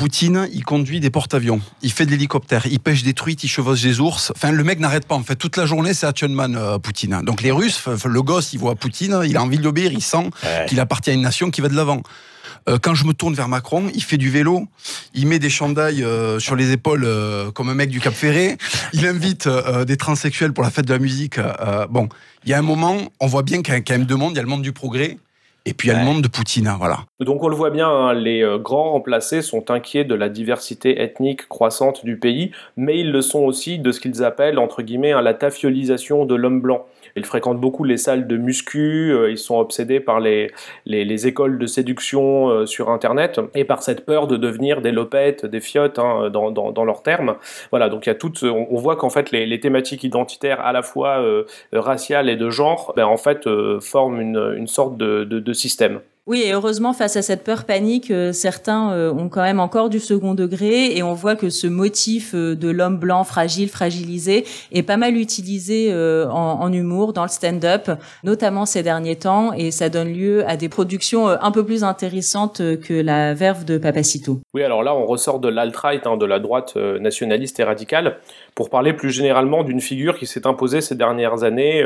Poutine, 0.00 0.48
il 0.54 0.64
conduit 0.64 0.98
des 0.98 1.10
porte-avions, 1.10 1.60
il 1.82 1.92
fait 1.92 2.06
de 2.06 2.10
l'hélicoptère, 2.10 2.64
il 2.64 2.80
pêche 2.80 3.02
des 3.02 3.12
truites, 3.12 3.44
il 3.44 3.48
chevauche 3.48 3.82
des 3.82 4.00
ours. 4.00 4.32
Enfin, 4.34 4.50
le 4.50 4.64
mec 4.64 4.80
n'arrête 4.80 5.06
pas. 5.06 5.14
En 5.14 5.22
fait, 5.22 5.36
toute 5.36 5.58
la 5.58 5.66
journée, 5.66 5.92
c'est 5.92 6.06
Hatchenman, 6.06 6.56
euh, 6.56 6.78
Poutine. 6.78 7.20
Donc 7.22 7.42
les 7.42 7.50
Russes, 7.50 7.86
le 7.86 8.22
gosse, 8.22 8.54
il 8.54 8.58
voit 8.58 8.76
Poutine, 8.76 9.20
il 9.26 9.36
a 9.36 9.42
envie 9.42 9.58
de 9.58 9.62
l'obéir, 9.62 9.92
il 9.92 10.00
sent 10.00 10.30
qu'il 10.68 10.80
appartient 10.80 11.10
à 11.10 11.12
une 11.12 11.20
nation 11.20 11.50
qui 11.50 11.60
va 11.60 11.68
de 11.68 11.76
l'avant. 11.76 12.02
Euh, 12.68 12.78
quand 12.80 12.94
je 12.94 13.04
me 13.04 13.12
tourne 13.12 13.34
vers 13.34 13.48
Macron, 13.48 13.90
il 13.94 14.02
fait 14.02 14.16
du 14.16 14.30
vélo, 14.30 14.66
il 15.14 15.26
met 15.26 15.38
des 15.38 15.50
chandails 15.50 16.02
euh, 16.02 16.38
sur 16.38 16.56
les 16.56 16.72
épaules 16.72 17.06
comme 17.54 17.68
un 17.68 17.74
mec 17.74 17.90
du 17.90 18.00
Cap 18.00 18.14
Ferré, 18.14 18.56
il 18.92 19.06
invite 19.06 19.48
des 19.86 19.96
transsexuels 19.96 20.52
pour 20.52 20.64
la 20.64 20.70
fête 20.70 20.86
de 20.86 20.92
la 20.92 20.98
musique. 20.98 21.38
bon, 21.90 22.08
il 22.44 22.50
y 22.50 22.54
a 22.54 22.58
un 22.58 22.62
moment, 22.62 22.96
on 23.20 23.26
voit 23.26 23.42
bien 23.42 23.62
qu'il 23.62 23.74
y 23.74 23.76
a 23.76 23.80
quand 23.80 23.94
même 23.94 24.04
deux 24.04 24.16
mondes, 24.16 24.32
il 24.32 24.36
y 24.36 24.40
a 24.40 24.42
le 24.42 24.48
monde 24.48 24.62
du 24.62 24.72
progrès 24.72 25.16
et 25.66 25.74
puis 25.74 25.88
il 25.88 25.92
y 25.92 25.94
a 25.94 25.98
le 25.98 26.04
monde 26.04 26.22
de 26.22 26.28
Poutine, 26.28 26.66
hein, 26.66 26.76
voilà. 26.78 27.00
Donc 27.20 27.42
on 27.42 27.48
le 27.48 27.56
voit 27.56 27.70
bien, 27.70 27.88
hein, 27.88 28.14
les 28.14 28.42
euh, 28.42 28.58
grands 28.58 28.92
remplacés 28.92 29.42
sont 29.42 29.70
inquiets 29.70 30.04
de 30.04 30.14
la 30.14 30.28
diversité 30.28 31.02
ethnique 31.02 31.48
croissante 31.48 32.04
du 32.04 32.18
pays, 32.18 32.50
mais 32.76 32.98
ils 32.98 33.10
le 33.10 33.20
sont 33.20 33.40
aussi 33.40 33.78
de 33.78 33.92
ce 33.92 34.00
qu'ils 34.00 34.24
appellent, 34.24 34.58
entre 34.58 34.82
guillemets, 34.82 35.12
hein, 35.12 35.20
la 35.20 35.34
tafiolisation 35.34 36.24
de 36.24 36.34
l'homme 36.34 36.60
blanc. 36.60 36.86
Ils 37.16 37.24
fréquentent 37.24 37.60
beaucoup 37.60 37.84
les 37.84 37.96
salles 37.96 38.26
de 38.26 38.36
muscu, 38.36 39.12
euh, 39.12 39.30
ils 39.30 39.38
sont 39.38 39.58
obsédés 39.58 40.00
par 40.00 40.20
les, 40.20 40.50
les, 40.86 41.26
écoles 41.26 41.58
de 41.58 41.66
séduction 41.66 42.48
euh, 42.48 42.66
sur 42.66 42.90
Internet 42.90 43.40
et 43.54 43.64
par 43.64 43.82
cette 43.82 44.06
peur 44.06 44.26
de 44.26 44.36
devenir 44.36 44.80
des 44.80 44.92
lopettes, 44.92 45.44
des 45.44 45.60
fiottes 45.60 45.98
hein, 45.98 46.30
dans, 46.30 46.50
dans, 46.50 46.84
leurs 46.84 47.02
termes. 47.02 47.36
Voilà, 47.70 47.88
donc 47.88 48.06
il 48.06 48.08
y 48.08 48.12
a 48.12 48.14
toutes, 48.14 48.42
on, 48.42 48.76
voit 48.76 48.96
qu'en 48.96 49.10
fait 49.10 49.30
les, 49.30 49.46
les, 49.46 49.60
thématiques 49.60 50.04
identitaires 50.04 50.60
à 50.60 50.72
la 50.72 50.82
fois 50.82 51.20
euh, 51.20 51.44
raciales 51.72 52.28
et 52.28 52.36
de 52.36 52.48
genre, 52.48 52.92
ben, 52.96 53.04
en 53.04 53.16
fait 53.16 53.48
forment 53.80 54.20
une, 54.20 54.54
une 54.56 54.66
sorte 54.66 54.96
de, 54.96 55.24
de, 55.24 55.40
de 55.40 55.52
système. 55.52 56.00
Oui, 56.26 56.42
et 56.44 56.52
heureusement, 56.52 56.92
face 56.92 57.16
à 57.16 57.22
cette 57.22 57.44
peur 57.44 57.64
panique, 57.64 58.10
euh, 58.10 58.32
certains 58.32 58.92
euh, 58.92 59.12
ont 59.12 59.30
quand 59.30 59.42
même 59.42 59.58
encore 59.58 59.88
du 59.88 59.98
second 59.98 60.34
degré 60.34 60.94
et 60.96 61.02
on 61.02 61.14
voit 61.14 61.34
que 61.34 61.48
ce 61.48 61.66
motif 61.66 62.34
euh, 62.34 62.54
de 62.54 62.68
l'homme 62.68 62.98
blanc 62.98 63.24
fragile, 63.24 63.70
fragilisé 63.70 64.44
est 64.70 64.82
pas 64.82 64.98
mal 64.98 65.16
utilisé 65.16 65.92
en, 65.92 66.72
humour 66.72 67.12
dans 67.12 67.22
le 67.22 67.28
stand-up, 67.28 67.90
notamment 68.22 68.66
ces 68.66 68.82
derniers 68.82 69.16
temps, 69.16 69.52
et 69.52 69.70
ça 69.70 69.88
donne 69.88 70.12
lieu 70.12 70.48
à 70.48 70.56
des 70.56 70.68
productions 70.68 71.28
un 71.28 71.50
peu 71.50 71.64
plus 71.64 71.82
intéressantes 71.84 72.58
que 72.58 72.94
la 72.94 73.34
verve 73.34 73.64
de 73.64 73.78
Papacito. 73.78 74.40
Oui, 74.54 74.62
alors 74.62 74.82
là, 74.82 74.94
on 74.94 75.06
ressort 75.06 75.40
de 75.40 75.48
l'alt-right, 75.48 76.06
hein, 76.06 76.16
de 76.16 76.26
la 76.26 76.38
droite 76.38 76.76
nationaliste 76.76 77.58
et 77.60 77.64
radicale, 77.64 78.18
pour 78.54 78.70
parler 78.70 78.92
plus 78.92 79.10
généralement 79.10 79.62
d'une 79.64 79.80
figure 79.80 80.18
qui 80.18 80.26
s'est 80.26 80.46
imposée 80.46 80.80
ces 80.80 80.94
dernières 80.94 81.44
années 81.44 81.84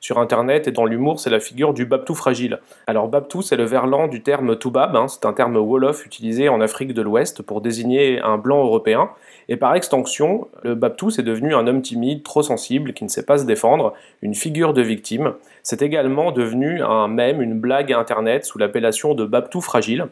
sur 0.00 0.18
Internet 0.18 0.68
et 0.68 0.72
dans 0.72 0.84
l'humour, 0.84 1.18
c'est 1.18 1.30
la 1.30 1.40
figure 1.40 1.74
du 1.74 1.86
Babtou 1.86 2.14
fragile. 2.14 2.60
Alors 2.86 3.08
Babtou, 3.08 3.42
c'est 3.42 3.56
le 3.56 3.64
verlan 3.64 4.06
du 4.08 4.22
terme 4.22 4.56
Toubab, 4.56 4.96
hein, 4.96 5.08
c'est 5.08 5.26
un 5.26 5.32
terme 5.32 5.56
Wolof 5.56 6.06
utilisé 6.06 6.48
en 6.48 6.60
Afrique 6.60 6.94
de 6.94 7.02
l'Ouest 7.02 7.42
pour 7.42 7.60
désigner 7.60 8.20
un 8.20 8.38
blanc 8.38 8.64
européen, 8.64 9.10
et 9.48 9.56
par 9.56 9.74
extension, 9.74 10.48
le 10.62 10.74
Babtou 10.74 11.10
est 11.10 11.22
devenu 11.22 11.54
un 11.54 11.66
homme 11.66 11.82
timide, 11.82 12.22
trop 12.22 12.42
sensible, 12.42 12.92
qui 12.92 13.04
ne 13.04 13.10
sait 13.10 13.26
pas 13.26 13.38
se 13.38 13.44
défendre, 13.44 13.92
une 14.22 14.34
figure 14.34 14.72
de 14.72 14.82
victime. 14.82 15.34
C'est 15.62 15.82
également 15.82 16.32
devenu 16.32 16.82
un 16.82 17.08
mème, 17.08 17.42
une 17.42 17.58
blague 17.58 17.92
Internet 17.92 18.44
sous 18.44 18.58
l'appellation 18.58 19.14
de 19.14 19.24
Babtou 19.24 19.60
fragile. 19.60 20.06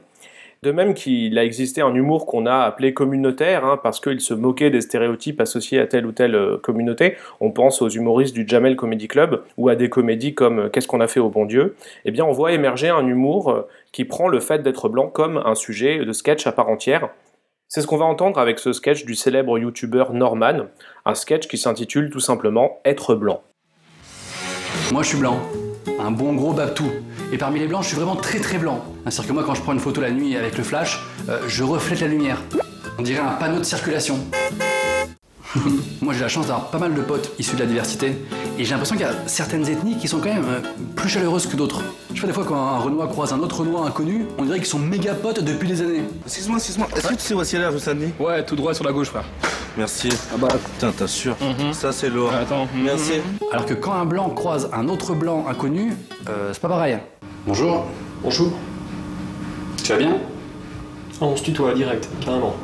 De 0.64 0.70
même 0.70 0.94
qu'il 0.94 1.36
a 1.40 1.44
existé 1.44 1.80
un 1.80 1.92
humour 1.92 2.24
qu'on 2.24 2.46
a 2.46 2.58
appelé 2.58 2.94
communautaire, 2.94 3.64
hein, 3.64 3.80
parce 3.82 3.98
qu'il 3.98 4.20
se 4.20 4.32
moquait 4.32 4.70
des 4.70 4.80
stéréotypes 4.80 5.40
associés 5.40 5.80
à 5.80 5.88
telle 5.88 6.06
ou 6.06 6.12
telle 6.12 6.36
euh, 6.36 6.56
communauté. 6.56 7.16
On 7.40 7.50
pense 7.50 7.82
aux 7.82 7.88
humoristes 7.88 8.32
du 8.32 8.44
Jamel 8.46 8.76
Comedy 8.76 9.08
Club 9.08 9.42
ou 9.56 9.68
à 9.68 9.74
des 9.74 9.90
comédies 9.90 10.34
comme 10.34 10.60
euh, 10.60 10.68
Qu'est-ce 10.68 10.86
qu'on 10.86 11.00
a 11.00 11.08
fait 11.08 11.18
au 11.18 11.30
bon 11.30 11.46
Dieu? 11.46 11.74
Eh 12.04 12.12
bien, 12.12 12.24
on 12.24 12.30
voit 12.30 12.52
émerger 12.52 12.88
un 12.90 13.04
humour 13.04 13.50
euh, 13.50 13.68
qui 13.90 14.04
prend 14.04 14.28
le 14.28 14.38
fait 14.38 14.62
d'être 14.62 14.88
blanc 14.88 15.08
comme 15.08 15.42
un 15.44 15.56
sujet 15.56 16.04
de 16.04 16.12
sketch 16.12 16.46
à 16.46 16.52
part 16.52 16.68
entière. 16.68 17.08
C'est 17.66 17.80
ce 17.80 17.88
qu'on 17.88 17.96
va 17.96 18.04
entendre 18.04 18.38
avec 18.38 18.60
ce 18.60 18.72
sketch 18.72 19.04
du 19.04 19.16
célèbre 19.16 19.58
youtubeur 19.58 20.12
Norman, 20.12 20.66
un 21.04 21.14
sketch 21.16 21.48
qui 21.48 21.58
s'intitule 21.58 22.08
tout 22.08 22.20
simplement 22.20 22.78
Être 22.84 23.16
blanc. 23.16 23.42
Moi 24.92 25.02
je 25.02 25.08
suis 25.08 25.18
blanc, 25.18 25.40
un 26.02 26.10
bon 26.10 26.34
gros 26.34 26.52
babtou. 26.52 26.90
Et 27.32 27.38
parmi 27.38 27.60
les 27.60 27.66
blancs, 27.66 27.82
je 27.82 27.88
suis 27.88 27.96
vraiment 27.96 28.16
très 28.16 28.40
très 28.40 28.58
blanc. 28.58 28.84
C'est-à-dire 29.04 29.28
que 29.28 29.32
moi, 29.32 29.44
quand 29.46 29.54
je 29.54 29.62
prends 29.62 29.72
une 29.72 29.80
photo 29.80 30.00
la 30.00 30.10
nuit 30.10 30.36
avec 30.36 30.58
le 30.58 30.64
flash, 30.64 31.00
euh, 31.28 31.40
je 31.46 31.62
reflète 31.62 32.00
la 32.00 32.08
lumière. 32.08 32.42
On 32.98 33.02
dirait 33.02 33.20
un 33.20 33.32
panneau 33.32 33.58
de 33.58 33.64
circulation. 33.64 34.18
moi, 36.00 36.14
j'ai 36.14 36.20
la 36.20 36.28
chance 36.28 36.46
d'avoir 36.46 36.70
pas 36.70 36.78
mal 36.78 36.94
de 36.94 37.00
potes 37.02 37.32
issus 37.38 37.54
de 37.56 37.60
la 37.60 37.66
diversité. 37.66 38.16
Et 38.58 38.64
j'ai 38.64 38.70
l'impression 38.70 38.96
qu'il 38.96 39.04
y 39.04 39.08
a 39.08 39.14
certaines 39.26 39.68
ethnies 39.68 39.96
qui 39.98 40.08
sont 40.08 40.18
quand 40.18 40.32
même 40.32 40.44
euh, 40.48 40.60
plus 40.96 41.08
chaleureuses 41.08 41.46
que 41.46 41.56
d'autres. 41.56 41.82
Je 42.14 42.20
sais 42.20 42.26
des 42.26 42.32
fois, 42.32 42.44
quand 42.44 42.56
un 42.56 42.78
Renoir 42.78 43.08
croise 43.08 43.32
un 43.32 43.40
autre 43.40 43.60
Renoir 43.60 43.84
inconnu, 43.86 44.26
on 44.38 44.44
dirait 44.44 44.58
qu'ils 44.58 44.66
sont 44.66 44.78
méga 44.78 45.14
potes 45.14 45.42
depuis 45.42 45.68
des 45.68 45.82
années. 45.82 46.02
Excuse-moi, 46.24 46.56
excuse-moi. 46.56 46.88
Est-ce 46.96 47.08
que 47.08 47.14
tu 47.14 47.20
sais 47.20 47.34
où 47.34 47.42
est-ce 47.42 47.56
rue 47.56 47.78
Saint-Denis 47.78 48.12
Ouais, 48.18 48.44
tout 48.44 48.56
droit 48.56 48.72
sur 48.74 48.84
la 48.84 48.92
gauche, 48.92 49.08
frère. 49.08 49.24
Merci. 49.76 50.08
Ah 50.32 50.36
bah, 50.38 50.48
putain, 50.74 50.90
t'assures. 50.92 51.36
Mhm. 51.40 51.72
Ça, 51.72 51.92
c'est 51.92 52.08
lourd. 52.10 52.32
Attends. 52.32 52.68
Merci. 52.74 53.12
Alors 53.50 53.66
que 53.66 53.74
quand 53.74 53.92
un 53.92 54.04
blanc 54.04 54.28
croise 54.30 54.68
un 54.72 54.88
autre 54.88 55.14
blanc 55.14 55.46
inconnu, 55.48 55.92
euh, 56.28 56.50
c'est 56.52 56.60
pas 56.62 56.68
pareil. 56.68 56.98
Bonjour. 57.46 57.86
Bonjour. 58.22 58.52
Tu 59.82 59.92
vas 59.92 59.98
bien? 59.98 60.16
Ah, 61.20 61.24
On 61.24 61.36
se 61.36 61.42
tutoie 61.42 61.74
direct, 61.74 62.08
carrément. 62.24 62.54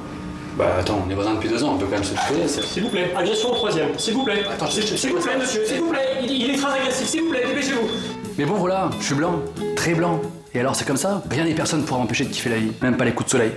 Bah 0.57 0.77
attends, 0.81 1.03
on 1.07 1.11
est 1.11 1.15
voisins 1.15 1.35
depuis 1.35 1.49
deux 1.49 1.63
ans, 1.63 1.75
on 1.75 1.79
peut 1.79 1.87
quand 1.87 1.93
même 1.93 2.05
se 2.05 2.15
tutoyer. 2.15 2.49
S'il 2.49 2.83
vous 2.83 2.89
plaît, 2.89 3.13
agression 3.17 3.51
au 3.51 3.55
troisième, 3.55 3.99
s'il 3.99 4.15
vous 4.15 4.25
plaît. 4.25 4.43
Attends, 4.51 4.67
s'il 4.67 5.13
vous 5.13 5.21
plaît, 5.21 5.37
monsieur, 5.39 5.65
s'il 5.65 5.81
vous 5.81 5.91
plaît, 5.91 6.19
il, 6.23 6.51
est 6.51 6.57
très 6.57 6.81
agressif, 6.81 7.07
s'il 7.07 7.23
vous 7.23 7.31
plaît, 7.31 7.45
dépêchez-vous. 7.47 7.89
Mais 8.37 8.45
bon 8.45 8.55
voilà, 8.55 8.91
je 9.01 9.07
suis 9.07 9.15
blanc, 9.15 9.41
très 9.77 9.95
blanc. 9.95 10.21
Et 10.55 10.61
alors 10.61 10.75
c'est 10.75 10.87
comme 10.87 10.97
ça, 10.97 11.23
rien 11.31 11.45
ni 11.45 11.55
personne 11.55 11.85
pourra 11.85 12.01
m'empêcher 12.01 12.25
de 12.25 12.31
kiffer 12.31 12.51
la 12.51 12.57
vie, 12.57 12.73
même 12.83 12.97
pas 12.97 13.05
les 13.05 13.13
coups 13.13 13.27
de 13.27 13.31
soleil. 13.31 13.53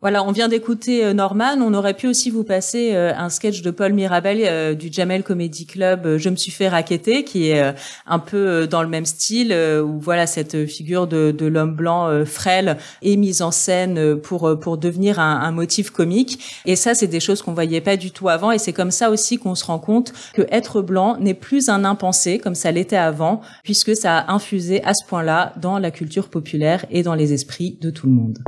Voilà, 0.00 0.22
on 0.22 0.30
vient 0.30 0.46
d'écouter 0.46 1.04
euh, 1.04 1.12
Norman. 1.12 1.56
On 1.60 1.74
aurait 1.74 1.94
pu 1.94 2.06
aussi 2.06 2.30
vous 2.30 2.44
passer 2.44 2.94
euh, 2.94 3.12
un 3.16 3.28
sketch 3.30 3.62
de 3.62 3.72
Paul 3.72 3.92
Mirabel 3.92 4.38
euh, 4.42 4.74
du 4.74 4.92
Jamel 4.92 5.24
Comedy 5.24 5.66
Club. 5.66 6.18
Je 6.18 6.28
me 6.28 6.36
suis 6.36 6.52
fait 6.52 6.68
raqueter, 6.68 7.24
qui 7.24 7.50
est 7.50 7.74
un 8.06 8.18
peu 8.20 8.68
dans 8.68 8.82
le 8.84 8.88
même 8.88 9.06
style, 9.06 9.52
où 9.52 9.98
voilà 9.98 10.28
cette 10.28 10.66
figure 10.66 11.08
de, 11.08 11.34
l'homme 11.46 11.74
blanc 11.74 12.24
frêle 12.24 12.76
est 13.02 13.16
mise 13.16 13.42
en 13.42 13.50
scène 13.50 14.16
pour 14.16 14.58
pour 14.60 14.78
devenir 14.78 15.18
un, 15.18 15.40
un 15.40 15.50
motif 15.50 15.90
comique. 15.90 16.62
Et 16.64 16.76
ça, 16.76 16.94
c'est 16.94 17.06
des 17.08 17.20
choses 17.20 17.42
qu'on 17.42 17.54
voyait 17.54 17.80
pas 17.80 17.96
du 17.96 18.12
tout 18.12 18.28
avant. 18.28 18.52
Et 18.52 18.58
c'est 18.58 18.72
comme 18.72 18.92
ça 18.92 19.10
aussi 19.10 19.38
qu'on 19.38 19.54
se 19.54 19.64
rend 19.64 19.78
compte 19.78 20.12
que 20.32 20.42
être 20.50 20.80
blanc 20.80 21.16
n'est 21.18 21.34
plus 21.34 21.68
un 21.68 21.84
impensé 21.84 22.38
comme 22.38 22.54
ça 22.54 22.70
l'était 22.70 22.96
avant, 22.96 23.40
puisque 23.64 23.96
ça 23.96 24.18
a 24.18 24.32
infusé 24.32 24.82
à 24.84 24.94
ce 24.94 25.04
point-là 25.06 25.54
dans 25.60 25.78
la 25.78 25.90
culture 25.90 26.28
populaire 26.28 26.84
et 26.90 27.02
dans 27.02 27.14
les 27.14 27.32
esprits 27.32 27.78
de 27.80 27.90
tout 27.90 28.06
le 28.06 28.12
monde. 28.12 28.38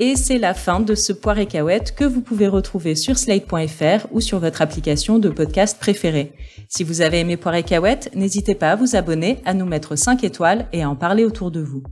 Et 0.00 0.16
c'est 0.16 0.38
la 0.38 0.54
fin 0.54 0.80
de 0.80 0.96
ce 0.96 1.12
poire 1.12 1.38
et 1.38 1.46
que 1.46 2.04
vous 2.04 2.20
pouvez 2.20 2.48
retrouver 2.48 2.96
sur 2.96 3.16
slate.fr 3.16 4.08
ou 4.10 4.20
sur 4.20 4.40
votre 4.40 4.60
application 4.60 5.20
de 5.20 5.28
podcast 5.28 5.78
préférée. 5.78 6.32
Si 6.68 6.82
vous 6.82 7.00
avez 7.00 7.20
aimé 7.20 7.36
poire 7.36 7.54
et 7.54 7.62
n'hésitez 8.16 8.56
pas 8.56 8.72
à 8.72 8.76
vous 8.76 8.96
abonner, 8.96 9.40
à 9.44 9.54
nous 9.54 9.66
mettre 9.66 9.94
5 9.94 10.24
étoiles 10.24 10.66
et 10.72 10.82
à 10.82 10.90
en 10.90 10.96
parler 10.96 11.24
autour 11.24 11.52
de 11.52 11.60
vous. 11.60 11.84